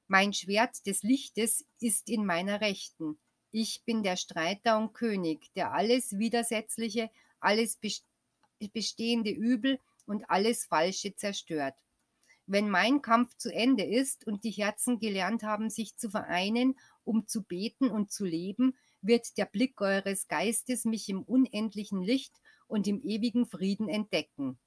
Mein 0.06 0.32
Schwert 0.32 0.86
des 0.86 1.02
Lichtes 1.02 1.66
ist 1.80 2.08
in 2.08 2.24
meiner 2.24 2.60
Rechten. 2.60 3.18
Ich 3.50 3.82
bin 3.84 4.04
der 4.04 4.16
Streiter 4.16 4.78
und 4.78 4.94
König, 4.94 5.52
der 5.56 5.74
alles 5.74 6.18
Widersetzliche, 6.18 7.10
alles 7.42 7.78
bestehende 8.72 9.30
Übel 9.30 9.78
und 10.06 10.28
alles 10.30 10.64
Falsche 10.64 11.14
zerstört. 11.14 11.74
Wenn 12.46 12.68
mein 12.68 13.02
Kampf 13.02 13.36
zu 13.36 13.52
Ende 13.52 13.84
ist 13.84 14.26
und 14.26 14.44
die 14.44 14.50
Herzen 14.50 14.98
gelernt 14.98 15.42
haben, 15.42 15.70
sich 15.70 15.96
zu 15.96 16.10
vereinen, 16.10 16.78
um 17.04 17.26
zu 17.26 17.42
beten 17.42 17.90
und 17.90 18.10
zu 18.10 18.24
leben, 18.24 18.76
wird 19.00 19.36
der 19.38 19.46
Blick 19.46 19.80
eures 19.80 20.28
Geistes 20.28 20.84
mich 20.84 21.08
im 21.08 21.22
unendlichen 21.22 22.02
Licht 22.02 22.40
und 22.66 22.86
im 22.86 23.00
ewigen 23.02 23.46
Frieden 23.46 23.88
entdecken. 23.88 24.58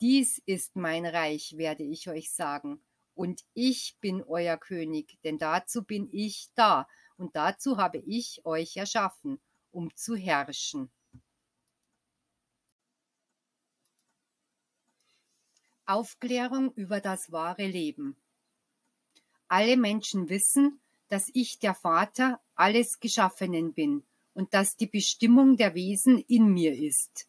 Dies 0.00 0.42
ist 0.44 0.76
mein 0.76 1.06
Reich, 1.06 1.56
werde 1.56 1.82
ich 1.82 2.08
euch 2.08 2.30
sagen, 2.30 2.82
und 3.14 3.44
ich 3.54 3.96
bin 4.00 4.22
euer 4.22 4.58
König, 4.58 5.18
denn 5.24 5.38
dazu 5.38 5.84
bin 5.84 6.08
ich 6.12 6.50
da, 6.54 6.86
und 7.16 7.34
dazu 7.34 7.78
habe 7.78 7.98
ich 7.98 8.44
euch 8.44 8.76
erschaffen, 8.76 9.40
um 9.70 9.94
zu 9.96 10.16
herrschen. 10.16 10.90
Aufklärung 15.86 16.72
über 16.74 17.00
das 17.00 17.30
wahre 17.30 17.66
Leben. 17.66 18.16
Alle 19.48 19.76
Menschen 19.76 20.28
wissen, 20.28 20.80
dass 21.08 21.30
ich 21.32 21.60
der 21.60 21.74
Vater 21.74 22.40
alles 22.56 22.98
Geschaffenen 22.98 23.72
bin 23.72 24.02
und 24.34 24.52
dass 24.52 24.76
die 24.76 24.88
Bestimmung 24.88 25.56
der 25.56 25.74
Wesen 25.74 26.18
in 26.26 26.52
mir 26.52 26.76
ist. 26.76 27.28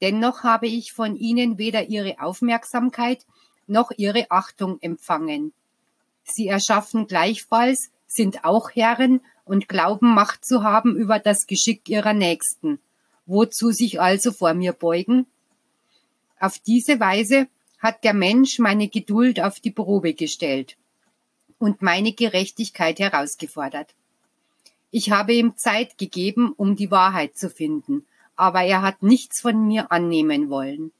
Dennoch 0.00 0.42
habe 0.42 0.66
ich 0.66 0.92
von 0.92 1.16
ihnen 1.16 1.56
weder 1.56 1.88
ihre 1.88 2.20
Aufmerksamkeit 2.20 3.24
noch 3.68 3.92
ihre 3.96 4.30
Achtung 4.30 4.78
empfangen. 4.80 5.52
Sie 6.24 6.48
erschaffen 6.48 7.06
gleichfalls, 7.06 7.90
sind 8.06 8.44
auch 8.44 8.70
Herren 8.70 9.20
und 9.44 9.68
glauben 9.68 10.14
Macht 10.14 10.44
zu 10.44 10.64
haben 10.64 10.96
über 10.96 11.20
das 11.20 11.46
Geschick 11.46 11.88
ihrer 11.88 12.12
Nächsten. 12.12 12.80
Wozu 13.26 13.70
sich 13.70 14.00
also 14.00 14.32
vor 14.32 14.52
mir 14.52 14.72
beugen? 14.72 15.26
Auf 16.40 16.58
diese 16.58 16.98
Weise 16.98 17.48
hat 17.84 18.02
der 18.02 18.14
Mensch 18.14 18.58
meine 18.58 18.88
Geduld 18.88 19.42
auf 19.42 19.60
die 19.60 19.70
Probe 19.70 20.14
gestellt 20.14 20.78
und 21.58 21.82
meine 21.82 22.14
Gerechtigkeit 22.14 22.98
herausgefordert. 22.98 23.94
Ich 24.90 25.10
habe 25.10 25.34
ihm 25.34 25.58
Zeit 25.58 25.98
gegeben, 25.98 26.54
um 26.56 26.76
die 26.76 26.90
Wahrheit 26.90 27.36
zu 27.36 27.50
finden, 27.50 28.06
aber 28.36 28.62
er 28.62 28.80
hat 28.80 29.02
nichts 29.02 29.42
von 29.42 29.66
mir 29.66 29.92
annehmen 29.92 30.48
wollen. 30.48 30.92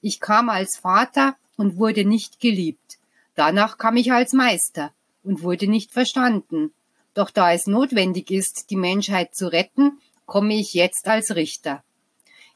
Ich 0.00 0.20
kam 0.20 0.48
als 0.48 0.78
Vater 0.78 1.36
und 1.58 1.76
wurde 1.76 2.06
nicht 2.06 2.40
geliebt. 2.40 2.98
Danach 3.34 3.76
kam 3.76 3.98
ich 3.98 4.10
als 4.10 4.32
Meister 4.32 4.90
und 5.22 5.42
wurde 5.42 5.66
nicht 5.66 5.92
verstanden. 5.92 6.72
Doch 7.12 7.28
da 7.28 7.52
es 7.52 7.66
notwendig 7.66 8.30
ist, 8.30 8.70
die 8.70 8.76
Menschheit 8.76 9.34
zu 9.34 9.52
retten, 9.52 10.00
komme 10.24 10.54
ich 10.54 10.72
jetzt 10.72 11.08
als 11.08 11.36
Richter. 11.36 11.84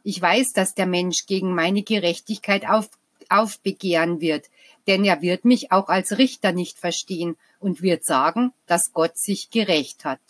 Ich 0.02 0.22
weiß, 0.22 0.54
dass 0.54 0.74
der 0.74 0.86
Mensch 0.86 1.26
gegen 1.26 1.54
meine 1.54 1.82
Gerechtigkeit 1.82 2.66
auf, 2.66 2.88
aufbegehren 3.30 4.20
wird, 4.20 4.46
denn 4.86 5.04
er 5.04 5.22
wird 5.22 5.44
mich 5.44 5.72
auch 5.72 5.88
als 5.88 6.18
Richter 6.18 6.52
nicht 6.52 6.78
verstehen 6.78 7.36
und 7.60 7.82
wird 7.82 8.04
sagen, 8.04 8.52
dass 8.66 8.92
Gott 8.92 9.18
sich 9.18 9.50
gerecht 9.50 10.04
hat. 10.04 10.20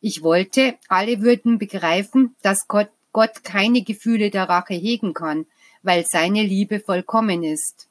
Ich 0.00 0.22
wollte, 0.22 0.76
alle 0.88 1.22
würden 1.22 1.58
begreifen, 1.58 2.36
dass 2.42 2.68
Gott, 2.68 2.90
Gott 3.12 3.42
keine 3.42 3.82
Gefühle 3.82 4.30
der 4.30 4.48
Rache 4.48 4.74
hegen 4.74 5.14
kann, 5.14 5.46
weil 5.82 6.04
seine 6.06 6.42
Liebe 6.42 6.80
vollkommen 6.80 7.42
ist. 7.42 7.88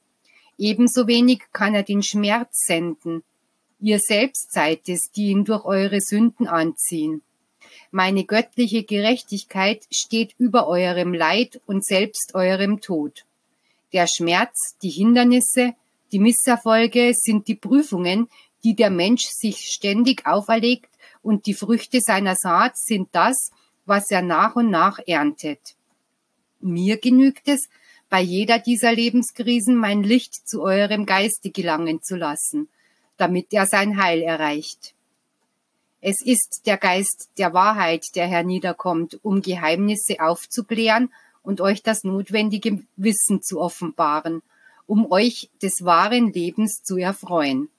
Ebenso 0.57 1.07
wenig 1.07 1.41
kann 1.51 1.75
er 1.75 1.83
den 1.83 2.03
Schmerz 2.03 2.65
senden. 2.65 3.23
Ihr 3.79 3.99
selbst 3.99 4.51
seid 4.51 4.89
es, 4.89 5.11
die 5.11 5.27
ihn 5.27 5.45
durch 5.45 5.65
eure 5.65 6.01
Sünden 6.01 6.47
anziehen. 6.47 7.21
Meine 7.91 8.23
göttliche 8.23 8.83
Gerechtigkeit 8.83 9.85
steht 9.91 10.33
über 10.37 10.67
eurem 10.67 11.13
Leid 11.13 11.61
und 11.67 11.85
selbst 11.85 12.33
eurem 12.33 12.81
Tod. 12.81 13.25
Der 13.93 14.07
Schmerz, 14.07 14.75
die 14.81 14.89
Hindernisse, 14.89 15.73
die 16.11 16.19
Misserfolge 16.19 17.13
sind 17.13 17.47
die 17.47 17.55
Prüfungen, 17.55 18.29
die 18.63 18.75
der 18.75 18.89
Mensch 18.89 19.25
sich 19.27 19.57
ständig 19.71 20.25
auferlegt, 20.25 20.89
und 21.21 21.45
die 21.45 21.53
Früchte 21.53 21.99
seiner 21.99 22.35
Saat 22.35 22.77
sind 22.77 23.09
das, 23.11 23.51
was 23.85 24.11
er 24.11 24.21
nach 24.21 24.55
und 24.55 24.69
nach 24.69 24.99
erntet. 25.05 25.75
Mir 26.59 26.97
genügt 26.97 27.47
es, 27.47 27.69
bei 28.09 28.21
jeder 28.21 28.59
dieser 28.59 28.93
Lebenskrisen 28.93 29.75
mein 29.75 30.03
Licht 30.03 30.47
zu 30.47 30.61
eurem 30.61 31.05
Geiste 31.05 31.51
gelangen 31.51 32.01
zu 32.01 32.15
lassen, 32.15 32.69
damit 33.17 33.51
er 33.51 33.65
sein 33.65 34.01
Heil 34.01 34.21
erreicht. 34.21 34.93
Es 35.99 36.21
ist 36.21 36.61
der 36.65 36.77
Geist 36.77 37.29
der 37.37 37.53
Wahrheit, 37.53 38.15
der 38.15 38.27
herniederkommt, 38.27 39.19
um 39.23 39.41
Geheimnisse 39.41 40.19
aufzuklären 40.19 41.11
und 41.47 41.61
euch 41.61 41.81
das 41.81 42.03
notwendige 42.03 42.83
Wissen 42.97 43.41
zu 43.41 43.61
offenbaren, 43.61 44.41
um 44.85 45.09
euch 45.09 45.49
des 45.61 45.85
wahren 45.85 46.33
Lebens 46.33 46.83
zu 46.83 46.97
erfreuen. 46.97 47.69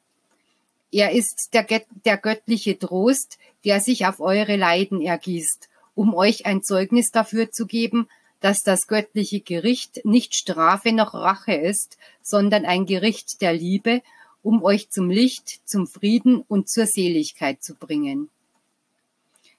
Er 0.91 1.13
ist 1.13 1.51
der, 1.53 1.67
der 2.07 2.17
göttliche 2.17 2.79
Trost, 2.79 3.39
der 3.67 3.81
sich 3.81 4.07
auf 4.07 4.21
eure 4.21 4.57
Leiden 4.57 5.03
ergießt, 5.03 5.69
um 5.95 6.15
euch 6.15 6.47
ein 6.47 6.63
Zeugnis 6.63 7.11
dafür 7.11 7.51
zu 7.51 7.67
geben, 7.67 8.09
dass 8.41 8.61
das 8.61 8.87
göttliche 8.87 9.41
Gericht 9.41 10.03
nicht 10.03 10.35
Strafe 10.35 10.93
noch 10.93 11.13
Rache 11.13 11.53
ist, 11.53 11.99
sondern 12.23 12.65
ein 12.65 12.87
Gericht 12.87 13.43
der 13.43 13.53
Liebe, 13.53 14.01
um 14.43 14.63
euch 14.63 14.89
zum 14.89 15.11
Licht, 15.11 15.61
zum 15.69 15.87
Frieden 15.87 16.43
und 16.49 16.71
zur 16.71 16.87
Seligkeit 16.87 17.63
zu 17.63 17.75
bringen. 17.75 18.31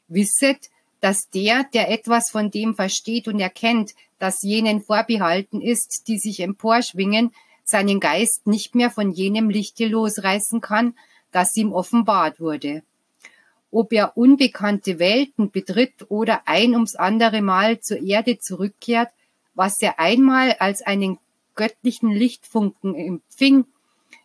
Wisset, 0.07 0.71
dass 0.99 1.29
der, 1.29 1.63
der 1.73 1.91
etwas 1.91 2.29
von 2.29 2.51
dem 2.51 2.75
versteht 2.75 3.27
und 3.27 3.39
erkennt, 3.39 3.93
dass 4.17 4.41
jenen 4.41 4.81
vorbehalten 4.81 5.61
ist, 5.61 6.03
die 6.07 6.19
sich 6.19 6.41
emporschwingen, 6.41 7.31
seinen 7.63 7.99
Geist 7.99 8.47
nicht 8.47 8.75
mehr 8.75 8.89
von 8.89 9.11
jenem 9.11 9.49
Lichte 9.49 9.87
losreißen 9.87 10.59
kann, 10.59 10.95
das 11.31 11.55
ihm 11.55 11.71
offenbart 11.71 12.39
wurde. 12.39 12.83
Ob 13.71 13.93
er 13.93 14.17
unbekannte 14.17 14.97
Welten 14.97 15.51
betritt 15.51 16.09
oder 16.09 16.47
ein 16.47 16.73
ums 16.73 16.95
andere 16.95 17.41
Mal 17.41 17.79
zur 17.79 18.01
Erde 18.01 18.39
zurückkehrt, 18.39 19.09
was 19.53 19.79
er 19.81 19.99
einmal 19.99 20.53
als 20.59 20.81
einen 20.81 21.19
göttlichen 21.55 22.11
Lichtfunken 22.11 22.95
empfing, 22.95 23.65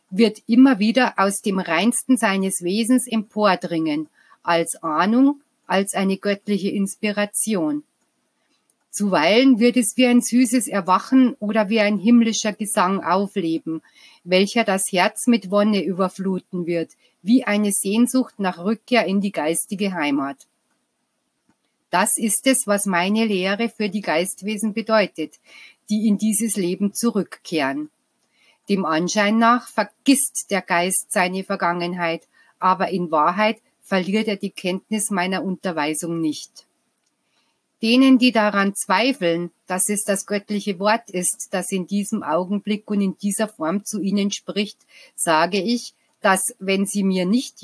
wird 0.09 0.43
immer 0.47 0.79
wieder 0.79 1.15
aus 1.17 1.43
dem 1.43 1.59
reinsten 1.59 2.17
seines 2.17 2.63
Wesens 2.63 3.07
empordringen, 3.07 4.09
als 4.43 4.83
Ahnung, 4.83 5.41
als 5.67 5.95
eine 5.95 6.17
göttliche 6.17 6.71
Inspiration. 6.71 7.85
Zuweilen 8.91 9.59
wird 9.59 9.77
es 9.77 9.95
wie 9.97 10.07
ein 10.07 10.23
süßes 10.23 10.69
Erwachen 10.69 11.35
oder 11.41 11.69
wie 11.69 11.81
ein 11.81 11.99
himmlischer 11.99 12.53
Gesang 12.53 13.03
aufleben, 13.03 13.83
welcher 14.23 14.63
das 14.63 14.85
Herz 14.93 15.27
mit 15.27 15.51
Wonne 15.51 15.83
überfluten 15.83 16.67
wird, 16.67 16.93
wie 17.21 17.43
eine 17.43 17.73
Sehnsucht 17.73 18.39
nach 18.39 18.59
Rückkehr 18.59 19.05
in 19.07 19.21
die 19.21 19.33
geistige 19.33 19.95
Heimat. 19.95 20.47
Das 21.91 22.19
ist 22.19 22.47
es, 22.47 22.67
was 22.67 22.87
meine 22.87 23.25
Lehre 23.25 23.69
für 23.69 23.89
die 23.89 24.01
Geistwesen 24.01 24.75
bedeutet, 24.75 25.41
die 25.91 26.07
in 26.07 26.19
dieses 26.19 26.57
Leben 26.57 26.93
zurückkehren. 26.93 27.91
Dem 28.69 28.85
Anschein 28.85 29.39
nach 29.39 29.69
vergisst 29.69 30.47
der 30.51 30.63
Geist 30.63 31.11
seine 31.11 31.45
Vergangenheit, 31.45 32.27
aber 32.59 32.89
in 32.89 33.11
Wahrheit 33.11 33.59
verliert 33.85 34.29
er 34.29 34.37
die 34.37 34.51
Kenntnis 34.51 35.11
meiner 35.11 35.45
Unterweisung 35.45 36.21
nicht. 36.21 36.67
Denen, 37.83 38.19
die 38.19 38.33
daran 38.33 38.75
zweifeln, 38.75 39.51
dass 39.67 39.91
es 39.91 40.05
das 40.05 40.25
göttliche 40.25 40.79
Wort 40.79 41.11
ist, 41.11 41.49
das 41.51 41.71
in 41.71 41.87
diesem 41.87 42.23
Augenblick 42.23 42.91
und 42.91 43.03
in 43.03 43.17
dieser 43.19 43.47
Form 43.47 43.85
zu 43.85 44.01
ihnen 44.01 44.31
spricht, 44.31 44.79
sage 45.15 45.61
ich, 45.61 45.93
dass 46.23 46.55
wenn 46.59 46.87
sie 46.87 47.03
mir 47.03 47.27
nicht 47.27 47.57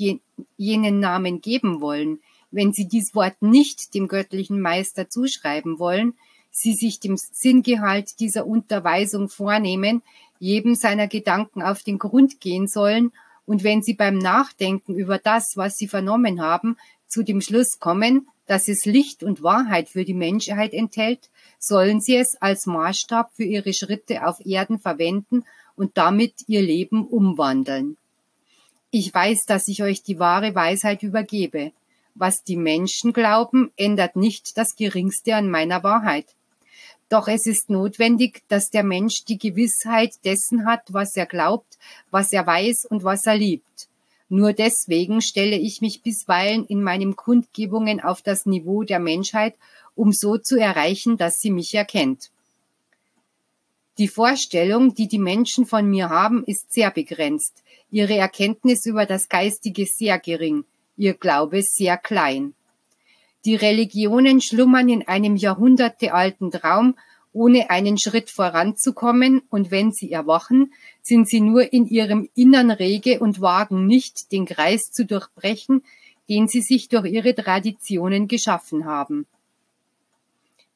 jenen 0.57 0.99
Namen 0.99 1.41
geben 1.41 1.81
wollen, 1.81 2.19
wenn 2.51 2.71
sie 2.71 2.87
dies 2.87 3.15
Wort 3.15 3.41
nicht 3.41 3.95
dem 3.95 4.07
göttlichen 4.07 4.61
Meister 4.61 5.09
zuschreiben 5.09 5.79
wollen, 5.79 6.13
sie 6.51 6.73
sich 6.73 6.99
dem 6.99 7.17
Sinngehalt 7.17 8.19
dieser 8.19 8.45
Unterweisung 8.45 9.29
vornehmen, 9.29 10.03
jedem 10.37 10.75
seiner 10.75 11.07
Gedanken 11.07 11.63
auf 11.63 11.81
den 11.81 11.97
Grund 11.97 12.39
gehen 12.39 12.67
sollen 12.67 13.11
und 13.45 13.63
wenn 13.63 13.81
sie 13.81 13.93
beim 13.93 14.17
Nachdenken 14.17 14.95
über 14.95 15.17
das, 15.17 15.53
was 15.55 15.75
sie 15.75 15.87
vernommen 15.87 16.41
haben, 16.41 16.77
zu 17.07 17.23
dem 17.23 17.41
Schluss 17.41 17.79
kommen, 17.79 18.27
dass 18.45 18.67
es 18.67 18.85
Licht 18.85 19.23
und 19.23 19.43
Wahrheit 19.43 19.89
für 19.89 20.05
die 20.05 20.13
Menschheit 20.13 20.73
enthält, 20.73 21.29
sollen 21.59 22.01
sie 22.01 22.15
es 22.15 22.35
als 22.41 22.65
Maßstab 22.65 23.31
für 23.33 23.43
ihre 23.43 23.73
Schritte 23.73 24.25
auf 24.25 24.45
Erden 24.45 24.79
verwenden 24.79 25.43
und 25.75 25.97
damit 25.97 26.33
ihr 26.47 26.61
Leben 26.61 27.05
umwandeln. 27.05 27.97
Ich 28.89 29.13
weiß, 29.13 29.45
dass 29.45 29.67
ich 29.67 29.83
euch 29.83 30.03
die 30.03 30.19
wahre 30.19 30.53
Weisheit 30.53 31.01
übergebe. 31.01 31.71
Was 32.13 32.43
die 32.43 32.57
Menschen 32.57 33.13
glauben, 33.13 33.71
ändert 33.77 34.17
nicht 34.17 34.57
das 34.57 34.75
geringste 34.75 35.35
an 35.35 35.49
meiner 35.49 35.81
Wahrheit. 35.83 36.35
Doch 37.11 37.27
es 37.27 37.45
ist 37.45 37.69
notwendig, 37.69 38.41
dass 38.47 38.69
der 38.69 38.83
Mensch 38.83 39.25
die 39.25 39.37
Gewissheit 39.37 40.13
dessen 40.23 40.65
hat, 40.65 40.93
was 40.93 41.17
er 41.17 41.25
glaubt, 41.25 41.77
was 42.09 42.31
er 42.31 42.47
weiß 42.47 42.85
und 42.85 43.03
was 43.03 43.25
er 43.25 43.35
liebt. 43.35 43.89
Nur 44.29 44.53
deswegen 44.53 45.21
stelle 45.21 45.57
ich 45.57 45.81
mich 45.81 46.03
bisweilen 46.03 46.65
in 46.65 46.81
meinen 46.81 47.17
Kundgebungen 47.17 47.99
auf 47.99 48.21
das 48.21 48.45
Niveau 48.45 48.83
der 48.83 48.99
Menschheit, 48.99 49.55
um 49.93 50.13
so 50.13 50.37
zu 50.37 50.57
erreichen, 50.57 51.17
dass 51.17 51.41
sie 51.41 51.51
mich 51.51 51.75
erkennt. 51.75 52.31
Die 53.97 54.07
Vorstellung, 54.07 54.95
die 54.95 55.09
die 55.09 55.19
Menschen 55.19 55.65
von 55.65 55.89
mir 55.89 56.09
haben, 56.09 56.45
ist 56.45 56.71
sehr 56.71 56.91
begrenzt, 56.91 57.61
ihre 57.91 58.15
Erkenntnis 58.15 58.85
über 58.85 59.05
das 59.05 59.27
Geistige 59.27 59.85
sehr 59.85 60.17
gering, 60.17 60.63
ihr 60.95 61.15
Glaube 61.15 61.61
sehr 61.61 61.97
klein. 61.97 62.53
Die 63.45 63.55
Religionen 63.55 64.41
schlummern 64.41 64.89
in 64.89 65.07
einem 65.07 65.35
jahrhundertealten 65.35 66.51
Traum 66.51 66.95
ohne 67.33 67.69
einen 67.69 67.97
Schritt 67.97 68.29
voranzukommen, 68.29 69.41
und 69.49 69.71
wenn 69.71 69.91
sie 69.91 70.11
erwachen, 70.11 70.73
sind 71.01 71.29
sie 71.29 71.39
nur 71.39 71.71
in 71.71 71.87
ihrem 71.87 72.29
Innern 72.35 72.71
rege 72.71 73.19
und 73.19 73.41
wagen 73.41 73.87
nicht, 73.87 74.31
den 74.31 74.45
Kreis 74.45 74.91
zu 74.91 75.05
durchbrechen, 75.05 75.83
den 76.29 76.47
sie 76.47 76.61
sich 76.61 76.89
durch 76.89 77.05
ihre 77.05 77.33
Traditionen 77.33 78.27
geschaffen 78.27 78.85
haben. 78.85 79.25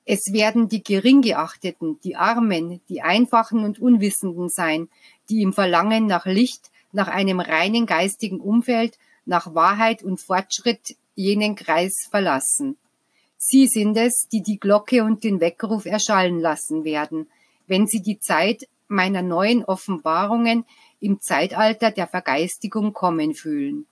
Es 0.06 0.32
werden 0.32 0.70
die 0.70 0.84
Geringgeachteten, 0.84 2.00
die 2.04 2.16
Armen, 2.16 2.80
die 2.90 3.02
Einfachen 3.02 3.64
und 3.64 3.80
Unwissenden 3.80 4.50
sein, 4.50 4.88
die 5.30 5.42
im 5.42 5.52
Verlangen 5.52 6.06
nach 6.06 6.26
Licht, 6.26 6.72
nach 6.92 7.08
einem 7.08 7.40
reinen 7.40 7.86
geistigen 7.86 8.40
Umfeld, 8.40 8.98
nach 9.26 9.56
Wahrheit 9.56 10.04
und 10.04 10.22
Fortschritt 10.22 10.96
jenen 11.16 11.56
Kreis 11.56 12.08
verlassen. 12.10 12.78
Sie 13.38 13.68
sind 13.68 13.98
es, 13.98 14.28
die 14.32 14.42
die 14.42 14.60
Glocke 14.60 15.04
und 15.04 15.24
den 15.24 15.40
Weckruf 15.40 15.86
erschallen 15.86 16.40
lassen 16.40 16.84
werden, 16.84 17.28
wenn 17.68 17.88
sie 17.88 18.02
die 18.02 18.20
Zeit 18.20 18.68
meiner 18.88 19.22
neuen 19.22 19.64
Offenbarungen 19.64 20.66
im 21.00 21.20
Zeitalter 21.20 21.92
der 21.92 22.08
Vergeistigung 22.08 22.94
kommen 22.94 23.34
fühlen. 23.34 23.86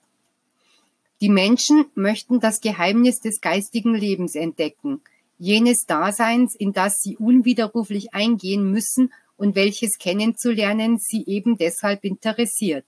Die 1.22 1.30
Menschen 1.30 1.86
möchten 1.96 2.40
das 2.40 2.62
Geheimnis 2.62 3.20
des 3.20 3.40
geistigen 3.42 3.96
Lebens 3.96 4.36
entdecken, 4.36 5.02
jenes 5.38 5.86
Daseins, 5.86 6.56
in 6.56 6.74
das 6.74 7.02
sie 7.02 7.18
unwiderruflich 7.18 8.14
eingehen 8.14 8.70
müssen 8.70 9.12
und 9.38 9.56
welches 9.56 9.98
kennenzulernen 10.00 10.98
sie 11.00 11.24
eben 11.26 11.58
deshalb 11.58 12.04
interessiert. 12.04 12.86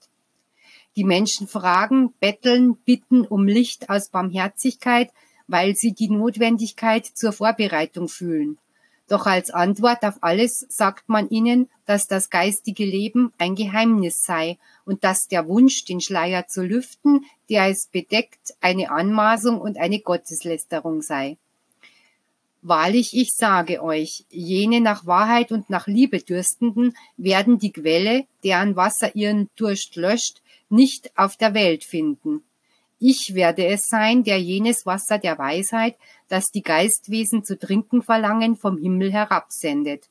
Die 0.96 1.04
Menschen 1.04 1.46
fragen, 1.46 2.14
betteln, 2.20 2.76
bitten 2.84 3.26
um 3.26 3.46
Licht 3.46 3.90
aus 3.90 4.08
Barmherzigkeit, 4.08 5.10
weil 5.46 5.76
sie 5.76 5.92
die 5.92 6.08
Notwendigkeit 6.08 7.04
zur 7.04 7.32
Vorbereitung 7.32 8.08
fühlen. 8.08 8.58
Doch 9.08 9.26
als 9.26 9.50
Antwort 9.50 10.02
auf 10.02 10.16
alles 10.22 10.66
sagt 10.68 11.08
man 11.08 11.28
ihnen, 11.28 11.68
dass 11.84 12.06
das 12.06 12.28
geistige 12.28 12.84
Leben 12.84 13.32
ein 13.38 13.54
Geheimnis 13.54 14.24
sei 14.24 14.58
und 14.84 15.04
dass 15.04 15.28
der 15.28 15.46
Wunsch, 15.46 15.84
den 15.84 16.00
Schleier 16.00 16.48
zu 16.48 16.62
lüften, 16.62 17.24
der 17.48 17.68
es 17.68 17.86
bedeckt, 17.86 18.54
eine 18.60 18.90
Anmaßung 18.90 19.60
und 19.60 19.78
eine 19.78 20.00
Gotteslästerung 20.00 21.02
sei. 21.02 21.36
Wahrlich, 22.68 23.16
ich 23.16 23.30
sage 23.32 23.80
euch, 23.80 24.24
jene 24.28 24.80
nach 24.80 25.06
Wahrheit 25.06 25.52
und 25.52 25.70
nach 25.70 25.86
Liebe 25.86 26.18
Dürstenden 26.18 26.96
werden 27.16 27.58
die 27.60 27.70
Quelle, 27.70 28.24
deren 28.42 28.74
Wasser 28.74 29.14
ihren 29.14 29.48
Durst 29.54 29.94
löscht, 29.94 30.42
nicht 30.68 31.16
auf 31.16 31.36
der 31.36 31.54
Welt 31.54 31.84
finden. 31.84 32.42
Ich 32.98 33.34
werde 33.34 33.64
es 33.66 33.86
sein, 33.86 34.24
der 34.24 34.40
jenes 34.42 34.84
Wasser 34.84 35.18
der 35.18 35.38
Weisheit, 35.38 35.94
das 36.26 36.46
die 36.46 36.62
Geistwesen 36.62 37.44
zu 37.44 37.56
trinken 37.56 38.02
verlangen, 38.02 38.56
vom 38.56 38.78
Himmel 38.78 39.12
herabsendet. 39.12 40.08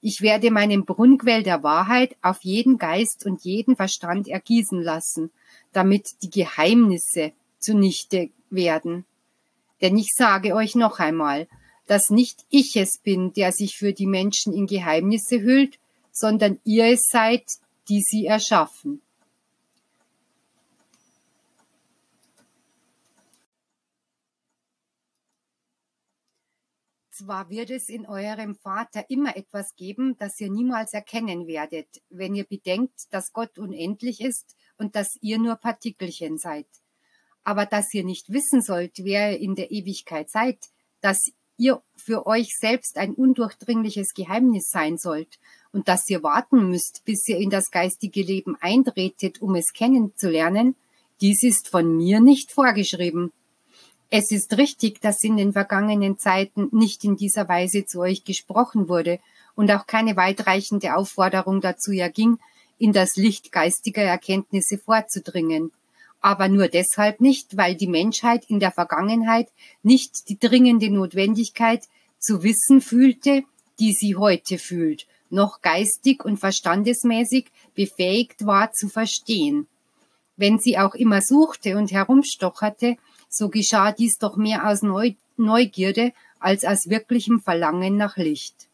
Ich 0.00 0.22
werde 0.22 0.50
meinen 0.50 0.86
Brunnenquell 0.86 1.42
der 1.42 1.62
Wahrheit 1.62 2.16
auf 2.22 2.38
jeden 2.40 2.78
Geist 2.78 3.26
und 3.26 3.44
jeden 3.44 3.76
Verstand 3.76 4.28
ergießen 4.28 4.80
lassen, 4.80 5.30
damit 5.74 6.08
die 6.22 6.30
Geheimnisse 6.30 7.32
zunichte 7.58 8.30
werden. 8.48 9.04
Denn 9.82 9.98
ich 9.98 10.14
sage 10.14 10.54
euch 10.54 10.74
noch 10.74 11.00
einmal, 11.00 11.46
dass 11.86 12.10
nicht 12.10 12.44
ich 12.50 12.76
es 12.76 12.98
bin, 12.98 13.32
der 13.32 13.52
sich 13.52 13.76
für 13.76 13.92
die 13.92 14.06
Menschen 14.06 14.52
in 14.52 14.66
Geheimnisse 14.66 15.40
hüllt, 15.40 15.78
sondern 16.12 16.60
ihr 16.64 16.86
es 16.86 17.08
seid, 17.10 17.44
die 17.88 18.02
sie 18.02 18.26
erschaffen. 18.26 19.02
Zwar 27.16 27.48
wird 27.48 27.70
es 27.70 27.88
in 27.88 28.04
eurem 28.04 28.56
Vater 28.56 29.08
immer 29.08 29.38
etwas 29.38 29.74
geben, 29.74 30.18
das 30.18 30.38
ihr 30.38 30.50
niemals 30.50 30.92
erkennen 30.92 31.46
werdet, 31.46 31.88
wenn 32.10 32.34
ihr 32.34 32.44
bedenkt, 32.44 33.10
dass 33.10 33.32
Gott 33.32 33.58
unendlich 33.58 34.20
ist 34.20 34.54
und 34.76 34.96
dass 34.96 35.16
ihr 35.22 35.38
nur 35.38 35.56
Partikelchen 35.56 36.36
seid. 36.36 36.66
Aber 37.42 37.64
dass 37.64 37.94
ihr 37.94 38.04
nicht 38.04 38.30
wissen 38.30 38.60
sollt, 38.60 38.98
wer 38.98 39.32
ihr 39.32 39.40
in 39.40 39.54
der 39.54 39.70
Ewigkeit 39.70 40.28
seid, 40.28 40.58
dass 41.00 41.32
ihr 41.58 41.82
für 41.96 42.26
euch 42.26 42.56
selbst 42.58 42.98
ein 42.98 43.14
undurchdringliches 43.14 44.14
Geheimnis 44.14 44.70
sein 44.70 44.98
sollt 44.98 45.38
und 45.72 45.88
dass 45.88 46.08
ihr 46.08 46.22
warten 46.22 46.70
müsst, 46.70 47.04
bis 47.04 47.26
ihr 47.28 47.38
in 47.38 47.50
das 47.50 47.70
geistige 47.70 48.22
Leben 48.22 48.56
eintretet, 48.60 49.42
um 49.42 49.54
es 49.54 49.72
kennenzulernen, 49.72 50.74
dies 51.20 51.42
ist 51.42 51.68
von 51.68 51.96
mir 51.96 52.20
nicht 52.20 52.52
vorgeschrieben. 52.52 53.32
Es 54.10 54.30
ist 54.30 54.56
richtig, 54.56 55.00
dass 55.00 55.24
in 55.24 55.36
den 55.36 55.52
vergangenen 55.52 56.18
Zeiten 56.18 56.68
nicht 56.72 57.04
in 57.04 57.16
dieser 57.16 57.48
Weise 57.48 57.86
zu 57.86 58.00
euch 58.00 58.24
gesprochen 58.24 58.88
wurde 58.88 59.18
und 59.54 59.70
auch 59.70 59.86
keine 59.86 60.16
weitreichende 60.16 60.94
Aufforderung 60.94 61.60
dazu 61.60 61.92
erging, 61.92 62.38
in 62.78 62.92
das 62.92 63.16
Licht 63.16 63.50
geistiger 63.50 64.02
Erkenntnisse 64.02 64.78
vorzudringen. 64.78 65.72
Aber 66.20 66.48
nur 66.48 66.68
deshalb 66.68 67.20
nicht, 67.20 67.56
weil 67.56 67.74
die 67.74 67.86
Menschheit 67.86 68.44
in 68.48 68.58
der 68.58 68.72
Vergangenheit 68.72 69.48
nicht 69.82 70.28
die 70.28 70.38
dringende 70.38 70.90
Notwendigkeit 70.90 71.84
zu 72.18 72.42
wissen 72.42 72.80
fühlte, 72.80 73.44
die 73.78 73.92
sie 73.92 74.16
heute 74.16 74.58
fühlt, 74.58 75.06
noch 75.30 75.60
geistig 75.60 76.24
und 76.24 76.38
verstandesmäßig 76.38 77.46
befähigt 77.74 78.46
war 78.46 78.72
zu 78.72 78.88
verstehen. 78.88 79.66
Wenn 80.36 80.58
sie 80.58 80.78
auch 80.78 80.94
immer 80.94 81.22
suchte 81.22 81.76
und 81.76 81.92
herumstocherte, 81.92 82.96
so 83.28 83.48
geschah 83.48 83.92
dies 83.92 84.18
doch 84.18 84.36
mehr 84.36 84.68
aus 84.68 84.82
Neugierde 85.36 86.12
als 86.38 86.64
aus 86.64 86.88
wirklichem 86.88 87.40
Verlangen 87.40 87.96
nach 87.96 88.16
Licht. 88.16 88.68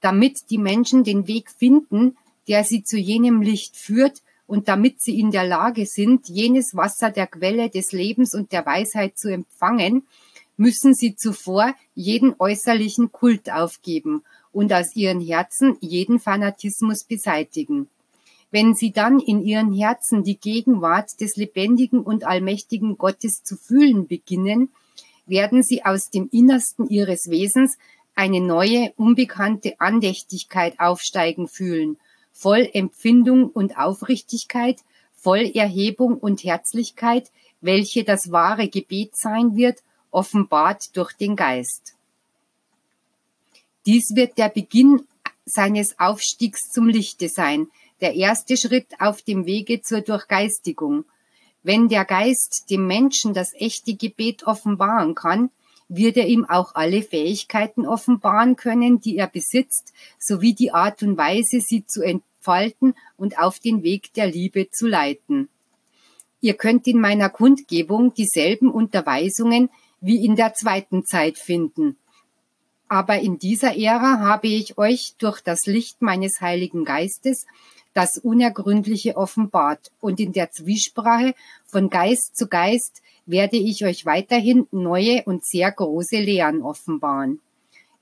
Damit 0.00 0.50
die 0.50 0.58
Menschen 0.58 1.04
den 1.04 1.26
Weg 1.26 1.50
finden, 1.50 2.16
der 2.48 2.64
sie 2.64 2.82
zu 2.82 2.98
jenem 2.98 3.40
Licht 3.40 3.76
führt, 3.76 4.22
und 4.46 4.68
damit 4.68 5.00
sie 5.00 5.18
in 5.18 5.30
der 5.30 5.44
Lage 5.44 5.86
sind, 5.86 6.28
jenes 6.28 6.74
Wasser 6.74 7.10
der 7.10 7.26
Quelle 7.26 7.70
des 7.70 7.92
Lebens 7.92 8.34
und 8.34 8.52
der 8.52 8.66
Weisheit 8.66 9.16
zu 9.16 9.32
empfangen, 9.32 10.06
müssen 10.56 10.94
sie 10.94 11.16
zuvor 11.16 11.74
jeden 11.94 12.34
äußerlichen 12.38 13.12
Kult 13.12 13.50
aufgeben 13.50 14.22
und 14.52 14.72
aus 14.72 14.94
ihren 14.94 15.20
Herzen 15.20 15.76
jeden 15.80 16.20
Fanatismus 16.20 17.04
beseitigen. 17.04 17.88
Wenn 18.50 18.74
sie 18.74 18.92
dann 18.92 19.18
in 19.18 19.40
ihren 19.40 19.72
Herzen 19.72 20.24
die 20.24 20.38
Gegenwart 20.38 21.20
des 21.20 21.36
lebendigen 21.36 22.00
und 22.00 22.24
allmächtigen 22.24 22.98
Gottes 22.98 23.42
zu 23.42 23.56
fühlen 23.56 24.06
beginnen, 24.06 24.68
werden 25.24 25.62
sie 25.62 25.84
aus 25.84 26.10
dem 26.10 26.28
Innersten 26.30 26.86
ihres 26.88 27.30
Wesens 27.30 27.78
eine 28.14 28.40
neue, 28.40 28.92
unbekannte 28.96 29.80
Andächtigkeit 29.80 30.78
aufsteigen 30.78 31.48
fühlen, 31.48 31.96
voll 32.32 32.68
Empfindung 32.72 33.48
und 33.48 33.76
Aufrichtigkeit, 33.78 34.80
voll 35.14 35.50
Erhebung 35.54 36.16
und 36.16 36.42
Herzlichkeit, 36.42 37.30
welche 37.60 38.04
das 38.04 38.32
wahre 38.32 38.68
Gebet 38.68 39.16
sein 39.16 39.54
wird, 39.54 39.82
offenbart 40.10 40.96
durch 40.96 41.12
den 41.12 41.36
Geist. 41.36 41.94
Dies 43.86 44.14
wird 44.14 44.38
der 44.38 44.48
Beginn 44.48 45.06
seines 45.44 45.98
Aufstiegs 45.98 46.70
zum 46.70 46.88
Lichte 46.88 47.28
sein, 47.28 47.68
der 48.00 48.14
erste 48.14 48.56
Schritt 48.56 49.00
auf 49.00 49.22
dem 49.22 49.46
Wege 49.46 49.80
zur 49.82 50.00
Durchgeistigung. 50.00 51.04
Wenn 51.62 51.88
der 51.88 52.04
Geist 52.04 52.64
dem 52.70 52.86
Menschen 52.86 53.34
das 53.34 53.52
echte 53.54 53.94
Gebet 53.94 54.44
offenbaren 54.44 55.14
kann, 55.14 55.50
wird 55.96 56.16
er 56.16 56.26
ihm 56.26 56.44
auch 56.44 56.74
alle 56.74 57.02
Fähigkeiten 57.02 57.86
offenbaren 57.86 58.56
können, 58.56 59.00
die 59.00 59.16
er 59.16 59.26
besitzt, 59.26 59.92
sowie 60.18 60.54
die 60.54 60.72
Art 60.72 61.02
und 61.02 61.16
Weise, 61.16 61.60
sie 61.60 61.84
zu 61.86 62.02
entfalten 62.02 62.94
und 63.16 63.38
auf 63.38 63.58
den 63.58 63.82
Weg 63.82 64.12
der 64.14 64.26
Liebe 64.26 64.70
zu 64.70 64.86
leiten. 64.86 65.48
Ihr 66.40 66.54
könnt 66.54 66.86
in 66.86 67.00
meiner 67.00 67.28
Kundgebung 67.28 68.14
dieselben 68.14 68.70
Unterweisungen 68.70 69.70
wie 70.00 70.24
in 70.24 70.34
der 70.34 70.54
zweiten 70.54 71.04
Zeit 71.04 71.38
finden. 71.38 71.96
Aber 72.88 73.20
in 73.20 73.38
dieser 73.38 73.76
Ära 73.76 74.18
habe 74.18 74.48
ich 74.48 74.76
euch 74.76 75.14
durch 75.18 75.40
das 75.40 75.66
Licht 75.66 76.02
meines 76.02 76.40
Heiligen 76.40 76.84
Geistes 76.84 77.46
das 77.94 78.18
Unergründliche 78.18 79.16
offenbart, 79.16 79.90
und 80.00 80.18
in 80.18 80.32
der 80.32 80.50
Zwiesprache 80.50 81.34
von 81.66 81.90
Geist 81.90 82.36
zu 82.36 82.48
Geist 82.48 83.02
werde 83.26 83.56
ich 83.56 83.84
euch 83.84 84.04
weiterhin 84.04 84.66
neue 84.70 85.22
und 85.24 85.44
sehr 85.44 85.70
große 85.70 86.16
Lehren 86.16 86.62
offenbaren. 86.62 87.40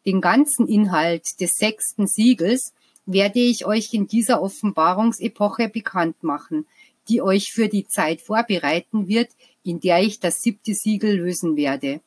Den 0.07 0.21
ganzen 0.21 0.67
Inhalt 0.67 1.41
des 1.41 1.57
sechsten 1.57 2.07
Siegels 2.07 2.73
werde 3.07 3.41
ich 3.41 3.67
euch 3.67 3.93
in 3.93 4.07
dieser 4.07 4.41
Offenbarungsepoche 4.43 5.69
bekannt 5.69 6.23
machen, 6.23 6.67
die 7.09 7.21
euch 7.21 7.53
für 7.53 7.69
die 7.69 7.87
Zeit 7.87 8.21
vorbereiten 8.21 9.09
wird, 9.09 9.31
in 9.63 9.81
der 9.81 10.03
ich 10.03 10.21
das 10.21 10.41
siebte 10.41 10.75
Siegel 10.75 11.17
lösen 11.17 11.57
werde. 11.57 12.01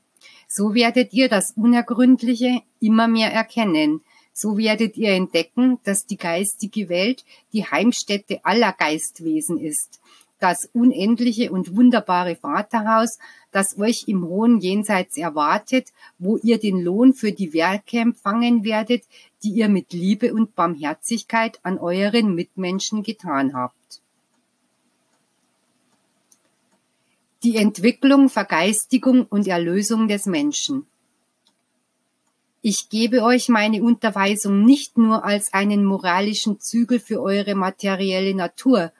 So 0.47 0.73
werdet 0.73 1.13
ihr 1.13 1.29
das 1.29 1.53
Unergründliche 1.55 2.61
immer 2.79 3.07
mehr 3.07 3.31
erkennen, 3.31 4.01
so 4.33 4.57
werdet 4.57 4.97
ihr 4.97 5.11
entdecken, 5.11 5.79
dass 5.83 6.05
die 6.05 6.17
geistige 6.17 6.89
Welt 6.89 7.23
die 7.53 7.65
Heimstätte 7.65 8.43
aller 8.43 8.73
Geistwesen 8.73 9.59
ist, 9.59 9.99
das 10.43 10.69
unendliche 10.73 11.53
und 11.53 11.73
wunderbare 11.73 12.35
Vaterhaus, 12.35 13.17
das 13.51 13.79
euch 13.79 14.03
im 14.07 14.25
hohen 14.25 14.59
Jenseits 14.59 15.15
erwartet, 15.15 15.93
wo 16.19 16.35
ihr 16.35 16.59
den 16.59 16.81
Lohn 16.81 17.13
für 17.13 17.31
die 17.31 17.53
Werke 17.53 17.99
empfangen 17.99 18.65
werdet, 18.65 19.05
die 19.41 19.51
ihr 19.51 19.69
mit 19.69 19.93
Liebe 19.93 20.33
und 20.33 20.53
Barmherzigkeit 20.53 21.61
an 21.63 21.77
euren 21.77 22.35
Mitmenschen 22.35 23.03
getan 23.03 23.53
habt. 23.53 24.01
Die 27.43 27.55
Entwicklung, 27.55 28.27
Vergeistigung 28.27 29.25
und 29.25 29.47
Erlösung 29.47 30.09
des 30.09 30.25
Menschen. 30.25 30.85
Ich 32.61 32.89
gebe 32.89 33.23
euch 33.23 33.47
meine 33.47 33.81
Unterweisung 33.81 34.65
nicht 34.65 34.97
nur 34.97 35.23
als 35.23 35.53
einen 35.53 35.85
moralischen 35.85 36.59
Zügel 36.59 36.99
für 36.99 37.21
eure 37.21 37.55
materielle 37.55 38.35
Natur, 38.35 38.91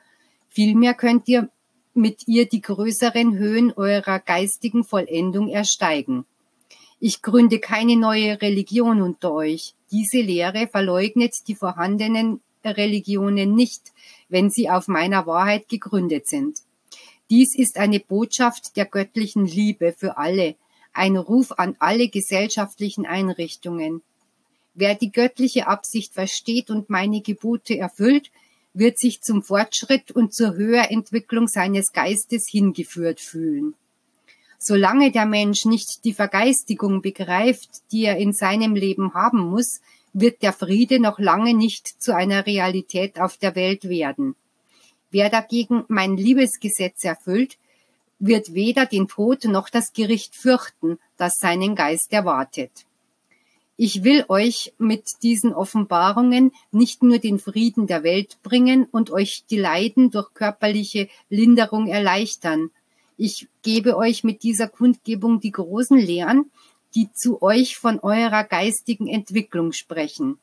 vielmehr 0.53 0.93
könnt 0.93 1.27
ihr 1.27 1.49
mit 1.93 2.27
ihr 2.27 2.47
die 2.47 2.61
größeren 2.61 3.37
Höhen 3.37 3.71
eurer 3.73 4.19
geistigen 4.19 4.83
Vollendung 4.83 5.49
ersteigen. 5.49 6.25
Ich 6.99 7.21
gründe 7.21 7.59
keine 7.59 7.97
neue 7.97 8.41
Religion 8.41 9.01
unter 9.01 9.33
euch. 9.33 9.73
Diese 9.91 10.21
Lehre 10.21 10.67
verleugnet 10.67 11.33
die 11.47 11.55
vorhandenen 11.55 12.39
Religionen 12.63 13.53
nicht, 13.55 13.91
wenn 14.29 14.49
sie 14.49 14.69
auf 14.69 14.87
meiner 14.87 15.27
Wahrheit 15.27 15.67
gegründet 15.67 16.27
sind. 16.27 16.59
Dies 17.29 17.55
ist 17.55 17.77
eine 17.77 17.99
Botschaft 17.99 18.77
der 18.77 18.85
göttlichen 18.85 19.45
Liebe 19.45 19.93
für 19.97 20.17
alle, 20.17 20.55
ein 20.93 21.17
Ruf 21.17 21.51
an 21.51 21.75
alle 21.79 22.07
gesellschaftlichen 22.07 23.05
Einrichtungen. 23.05 24.01
Wer 24.75 24.95
die 24.95 25.11
göttliche 25.11 25.67
Absicht 25.67 26.13
versteht 26.13 26.69
und 26.69 26.89
meine 26.89 27.21
Gebote 27.21 27.77
erfüllt, 27.77 28.31
wird 28.73 28.97
sich 28.97 29.21
zum 29.21 29.43
Fortschritt 29.43 30.11
und 30.11 30.33
zur 30.33 30.55
Höherentwicklung 30.55 31.47
seines 31.47 31.91
Geistes 31.91 32.47
hingeführt 32.49 33.19
fühlen. 33.19 33.75
Solange 34.57 35.11
der 35.11 35.25
Mensch 35.25 35.65
nicht 35.65 36.05
die 36.05 36.13
Vergeistigung 36.13 37.01
begreift, 37.01 37.69
die 37.91 38.05
er 38.05 38.17
in 38.17 38.33
seinem 38.33 38.75
Leben 38.75 39.13
haben 39.13 39.39
muss, 39.39 39.81
wird 40.13 40.41
der 40.41 40.53
Friede 40.53 40.99
noch 40.99 41.19
lange 41.19 41.53
nicht 41.53 41.87
zu 42.01 42.15
einer 42.15 42.45
Realität 42.45 43.19
auf 43.19 43.37
der 43.37 43.55
Welt 43.55 43.89
werden. 43.89 44.35
Wer 45.11 45.29
dagegen 45.29 45.83
mein 45.89 46.17
Liebesgesetz 46.17 47.03
erfüllt, 47.03 47.57
wird 48.19 48.53
weder 48.53 48.85
den 48.85 49.07
Tod 49.07 49.43
noch 49.43 49.69
das 49.69 49.91
Gericht 49.91 50.35
fürchten, 50.35 50.97
das 51.17 51.35
seinen 51.35 51.75
Geist 51.75 52.13
erwartet. 52.13 52.71
Ich 53.75 54.03
will 54.03 54.25
euch 54.27 54.73
mit 54.77 55.23
diesen 55.23 55.53
Offenbarungen 55.53 56.51
nicht 56.71 57.01
nur 57.01 57.17
den 57.17 57.39
Frieden 57.39 57.87
der 57.87 58.03
Welt 58.03 58.37
bringen 58.43 58.85
und 58.85 59.09
euch 59.09 59.45
die 59.49 59.57
Leiden 59.57 60.11
durch 60.11 60.33
körperliche 60.35 61.09
Linderung 61.29 61.87
erleichtern. 61.87 62.69
Ich 63.17 63.47
gebe 63.63 63.97
euch 63.97 64.23
mit 64.23 64.43
dieser 64.43 64.67
Kundgebung 64.67 65.39
die 65.39 65.51
großen 65.51 65.97
Lehren, 65.97 66.51
die 66.93 67.11
zu 67.11 67.41
euch 67.41 67.77
von 67.77 67.99
eurer 67.99 68.43
geistigen 68.43 69.07
Entwicklung 69.07 69.71
sprechen. 69.71 70.37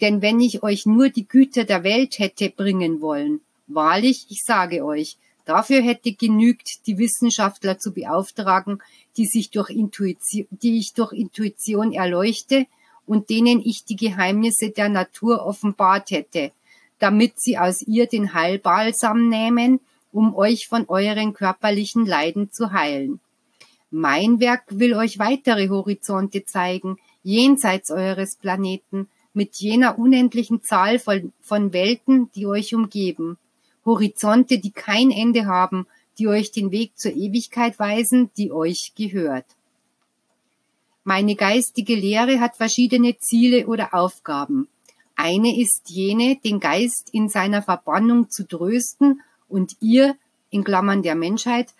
Denn 0.00 0.22
wenn 0.22 0.40
ich 0.40 0.62
euch 0.62 0.86
nur 0.86 1.10
die 1.10 1.28
Güter 1.28 1.64
der 1.64 1.84
Welt 1.84 2.18
hätte 2.18 2.48
bringen 2.50 3.00
wollen, 3.00 3.40
wahrlich, 3.66 4.26
ich 4.30 4.44
sage 4.44 4.84
euch, 4.84 5.18
dafür 5.46 5.80
hätte 5.80 6.12
genügt, 6.12 6.86
die 6.86 6.98
Wissenschaftler 6.98 7.78
zu 7.78 7.92
beauftragen, 7.92 8.82
die 9.16 9.24
sich 9.24 9.50
durch 9.50 9.70
Intuition, 9.70 10.46
die 10.50 10.78
ich 10.78 10.92
durch 10.92 11.12
Intuition 11.12 11.92
erleuchte 11.92 12.66
und 13.06 13.30
denen 13.30 13.62
ich 13.64 13.84
die 13.84 13.96
Geheimnisse 13.96 14.70
der 14.70 14.90
Natur 14.90 15.46
offenbart 15.46 16.10
hätte, 16.10 16.52
damit 16.98 17.40
sie 17.40 17.56
aus 17.56 17.80
ihr 17.80 18.06
den 18.06 18.34
Heilbalsam 18.34 19.28
nehmen, 19.28 19.80
um 20.12 20.34
euch 20.34 20.68
von 20.68 20.86
euren 20.88 21.32
körperlichen 21.32 22.04
Leiden 22.04 22.52
zu 22.52 22.72
heilen. 22.72 23.20
Mein 23.90 24.40
Werk 24.40 24.64
will 24.68 24.94
euch 24.94 25.18
weitere 25.18 25.68
Horizonte 25.68 26.44
zeigen, 26.44 26.98
jenseits 27.22 27.90
eures 27.90 28.36
Planeten, 28.36 29.08
mit 29.32 29.56
jener 29.56 29.98
unendlichen 29.98 30.62
Zahl 30.62 30.98
von, 30.98 31.32
von 31.40 31.72
Welten, 31.72 32.30
die 32.34 32.46
euch 32.46 32.74
umgeben. 32.74 33.36
Horizonte, 33.86 34.58
die 34.58 34.72
kein 34.72 35.10
Ende 35.10 35.46
haben, 35.46 35.86
die 36.18 36.28
euch 36.28 36.50
den 36.50 36.70
Weg 36.70 36.98
zur 36.98 37.12
Ewigkeit 37.12 37.78
weisen, 37.78 38.30
die 38.36 38.52
euch 38.52 38.92
gehört. 38.96 39.46
Meine 41.04 41.36
geistige 41.36 41.94
Lehre 41.94 42.40
hat 42.40 42.56
verschiedene 42.56 43.16
Ziele 43.18 43.66
oder 43.68 43.94
Aufgaben. 43.94 44.68
Eine 45.14 45.58
ist 45.58 45.88
jene, 45.88 46.36
den 46.36 46.58
Geist 46.58 47.10
in 47.12 47.28
seiner 47.28 47.62
Verbannung 47.62 48.28
zu 48.28 48.46
trösten 48.46 49.22
und 49.48 49.76
ihr, 49.80 50.16
in 50.50 50.64
Klammern 50.64 51.02
der 51.02 51.14
Menschheit, 51.14 51.74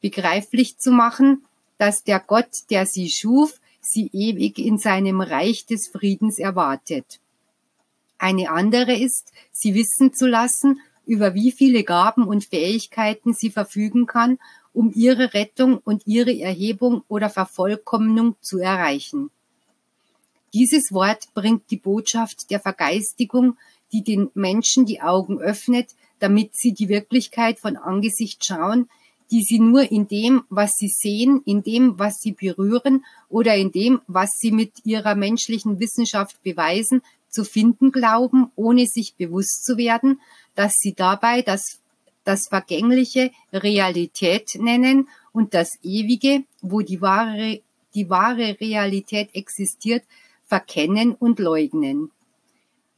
begreiflich 0.00 0.78
zu 0.78 0.90
machen, 0.90 1.44
dass 1.76 2.02
der 2.02 2.18
Gott, 2.18 2.70
der 2.70 2.86
sie 2.86 3.10
schuf, 3.10 3.60
sie 3.80 4.08
ewig 4.12 4.58
in 4.58 4.78
seinem 4.78 5.20
Reich 5.20 5.66
des 5.66 5.88
Friedens 5.88 6.38
erwartet. 6.38 7.20
Eine 8.18 8.50
andere 8.50 8.96
ist, 8.96 9.32
sie 9.50 9.74
wissen 9.74 10.14
zu 10.14 10.26
lassen, 10.26 10.80
über 11.06 11.34
wie 11.34 11.52
viele 11.52 11.84
Gaben 11.84 12.24
und 12.24 12.44
Fähigkeiten 12.44 13.34
sie 13.34 13.50
verfügen 13.50 14.06
kann, 14.06 14.38
um 14.72 14.92
ihre 14.94 15.34
Rettung 15.34 15.78
und 15.78 16.06
ihre 16.06 16.38
Erhebung 16.38 17.02
oder 17.08 17.28
Vervollkommnung 17.28 18.36
zu 18.40 18.58
erreichen. 18.58 19.30
Dieses 20.54 20.92
Wort 20.92 21.32
bringt 21.34 21.70
die 21.70 21.76
Botschaft 21.76 22.50
der 22.50 22.60
Vergeistigung, 22.60 23.56
die 23.92 24.02
den 24.02 24.30
Menschen 24.34 24.86
die 24.86 25.00
Augen 25.00 25.38
öffnet, 25.38 25.88
damit 26.18 26.54
sie 26.54 26.72
die 26.72 26.88
Wirklichkeit 26.88 27.58
von 27.58 27.76
Angesicht 27.76 28.44
schauen, 28.44 28.88
die 29.30 29.42
sie 29.42 29.58
nur 29.58 29.90
in 29.90 30.06
dem, 30.08 30.44
was 30.50 30.72
sie 30.72 30.88
sehen, 30.88 31.42
in 31.46 31.62
dem, 31.62 31.98
was 31.98 32.18
sie 32.20 32.32
berühren 32.32 33.04
oder 33.30 33.56
in 33.56 33.72
dem, 33.72 34.02
was 34.06 34.30
sie 34.38 34.52
mit 34.52 34.72
ihrer 34.84 35.14
menschlichen 35.14 35.80
Wissenschaft 35.80 36.42
beweisen, 36.42 37.02
zu 37.30 37.44
finden 37.44 37.92
glauben, 37.92 38.52
ohne 38.56 38.86
sich 38.86 39.14
bewusst 39.16 39.64
zu 39.64 39.78
werden, 39.78 40.20
dass 40.54 40.74
sie 40.74 40.94
dabei 40.94 41.42
das, 41.42 41.80
das 42.24 42.48
Vergängliche 42.48 43.30
Realität 43.52 44.56
nennen 44.58 45.08
und 45.32 45.54
das 45.54 45.70
Ewige, 45.82 46.44
wo 46.60 46.80
die 46.80 47.00
wahre, 47.00 47.60
die 47.94 48.10
wahre 48.10 48.60
Realität 48.60 49.34
existiert, 49.34 50.04
verkennen 50.46 51.14
und 51.14 51.38
leugnen. 51.38 52.10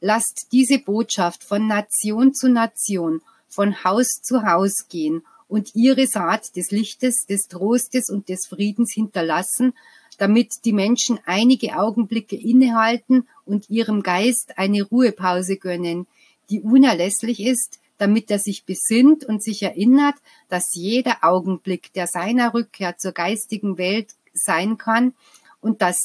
Lasst 0.01 0.47
diese 0.51 0.79
Botschaft 0.79 1.43
von 1.43 1.67
Nation 1.67 2.33
zu 2.33 2.49
Nation, 2.49 3.21
von 3.47 3.83
Haus 3.83 4.21
zu 4.21 4.43
Haus 4.43 4.87
gehen 4.89 5.23
und 5.47 5.73
ihre 5.75 6.07
Saat 6.07 6.55
des 6.55 6.71
Lichtes, 6.71 7.25
des 7.27 7.47
Trostes 7.47 8.09
und 8.09 8.29
des 8.29 8.47
Friedens 8.47 8.93
hinterlassen, 8.93 9.73
damit 10.17 10.65
die 10.65 10.73
Menschen 10.73 11.19
einige 11.25 11.77
Augenblicke 11.77 12.35
innehalten 12.35 13.27
und 13.45 13.69
ihrem 13.69 14.03
Geist 14.03 14.57
eine 14.57 14.83
Ruhepause 14.83 15.57
gönnen, 15.57 16.07
die 16.49 16.61
unerlässlich 16.61 17.39
ist, 17.39 17.79
damit 17.97 18.29
er 18.29 18.39
sich 18.39 18.65
besinnt 18.65 19.23
und 19.23 19.41
sich 19.43 19.63
erinnert, 19.63 20.15
dass 20.49 20.73
jeder 20.73 21.17
Augenblick 21.21 21.93
der 21.93 22.07
seiner 22.07 22.53
Rückkehr 22.53 22.97
zur 22.97 23.13
geistigen 23.13 23.77
Welt 23.77 24.13
sein 24.33 24.77
kann 24.77 25.13
und 25.61 25.81
dass 25.81 25.97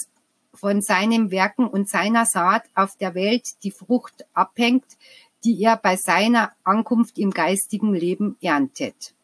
von 0.55 0.83
seinem 0.83 1.31
Werken 1.31 1.67
und 1.67 1.89
seiner 1.89 2.27
Saat 2.27 2.65
auf 2.75 2.97
der 2.97 3.15
Welt 3.15 3.45
die 3.63 3.71
Frucht 3.71 4.27
abhängt, 4.35 4.85
die 5.45 5.61
er 5.63 5.77
bei 5.77 5.97
seiner 5.97 6.53
Ankunft 6.65 7.19
im 7.19 7.31
geistigen 7.31 7.95
Leben 7.95 8.37
erntet. 8.41 9.15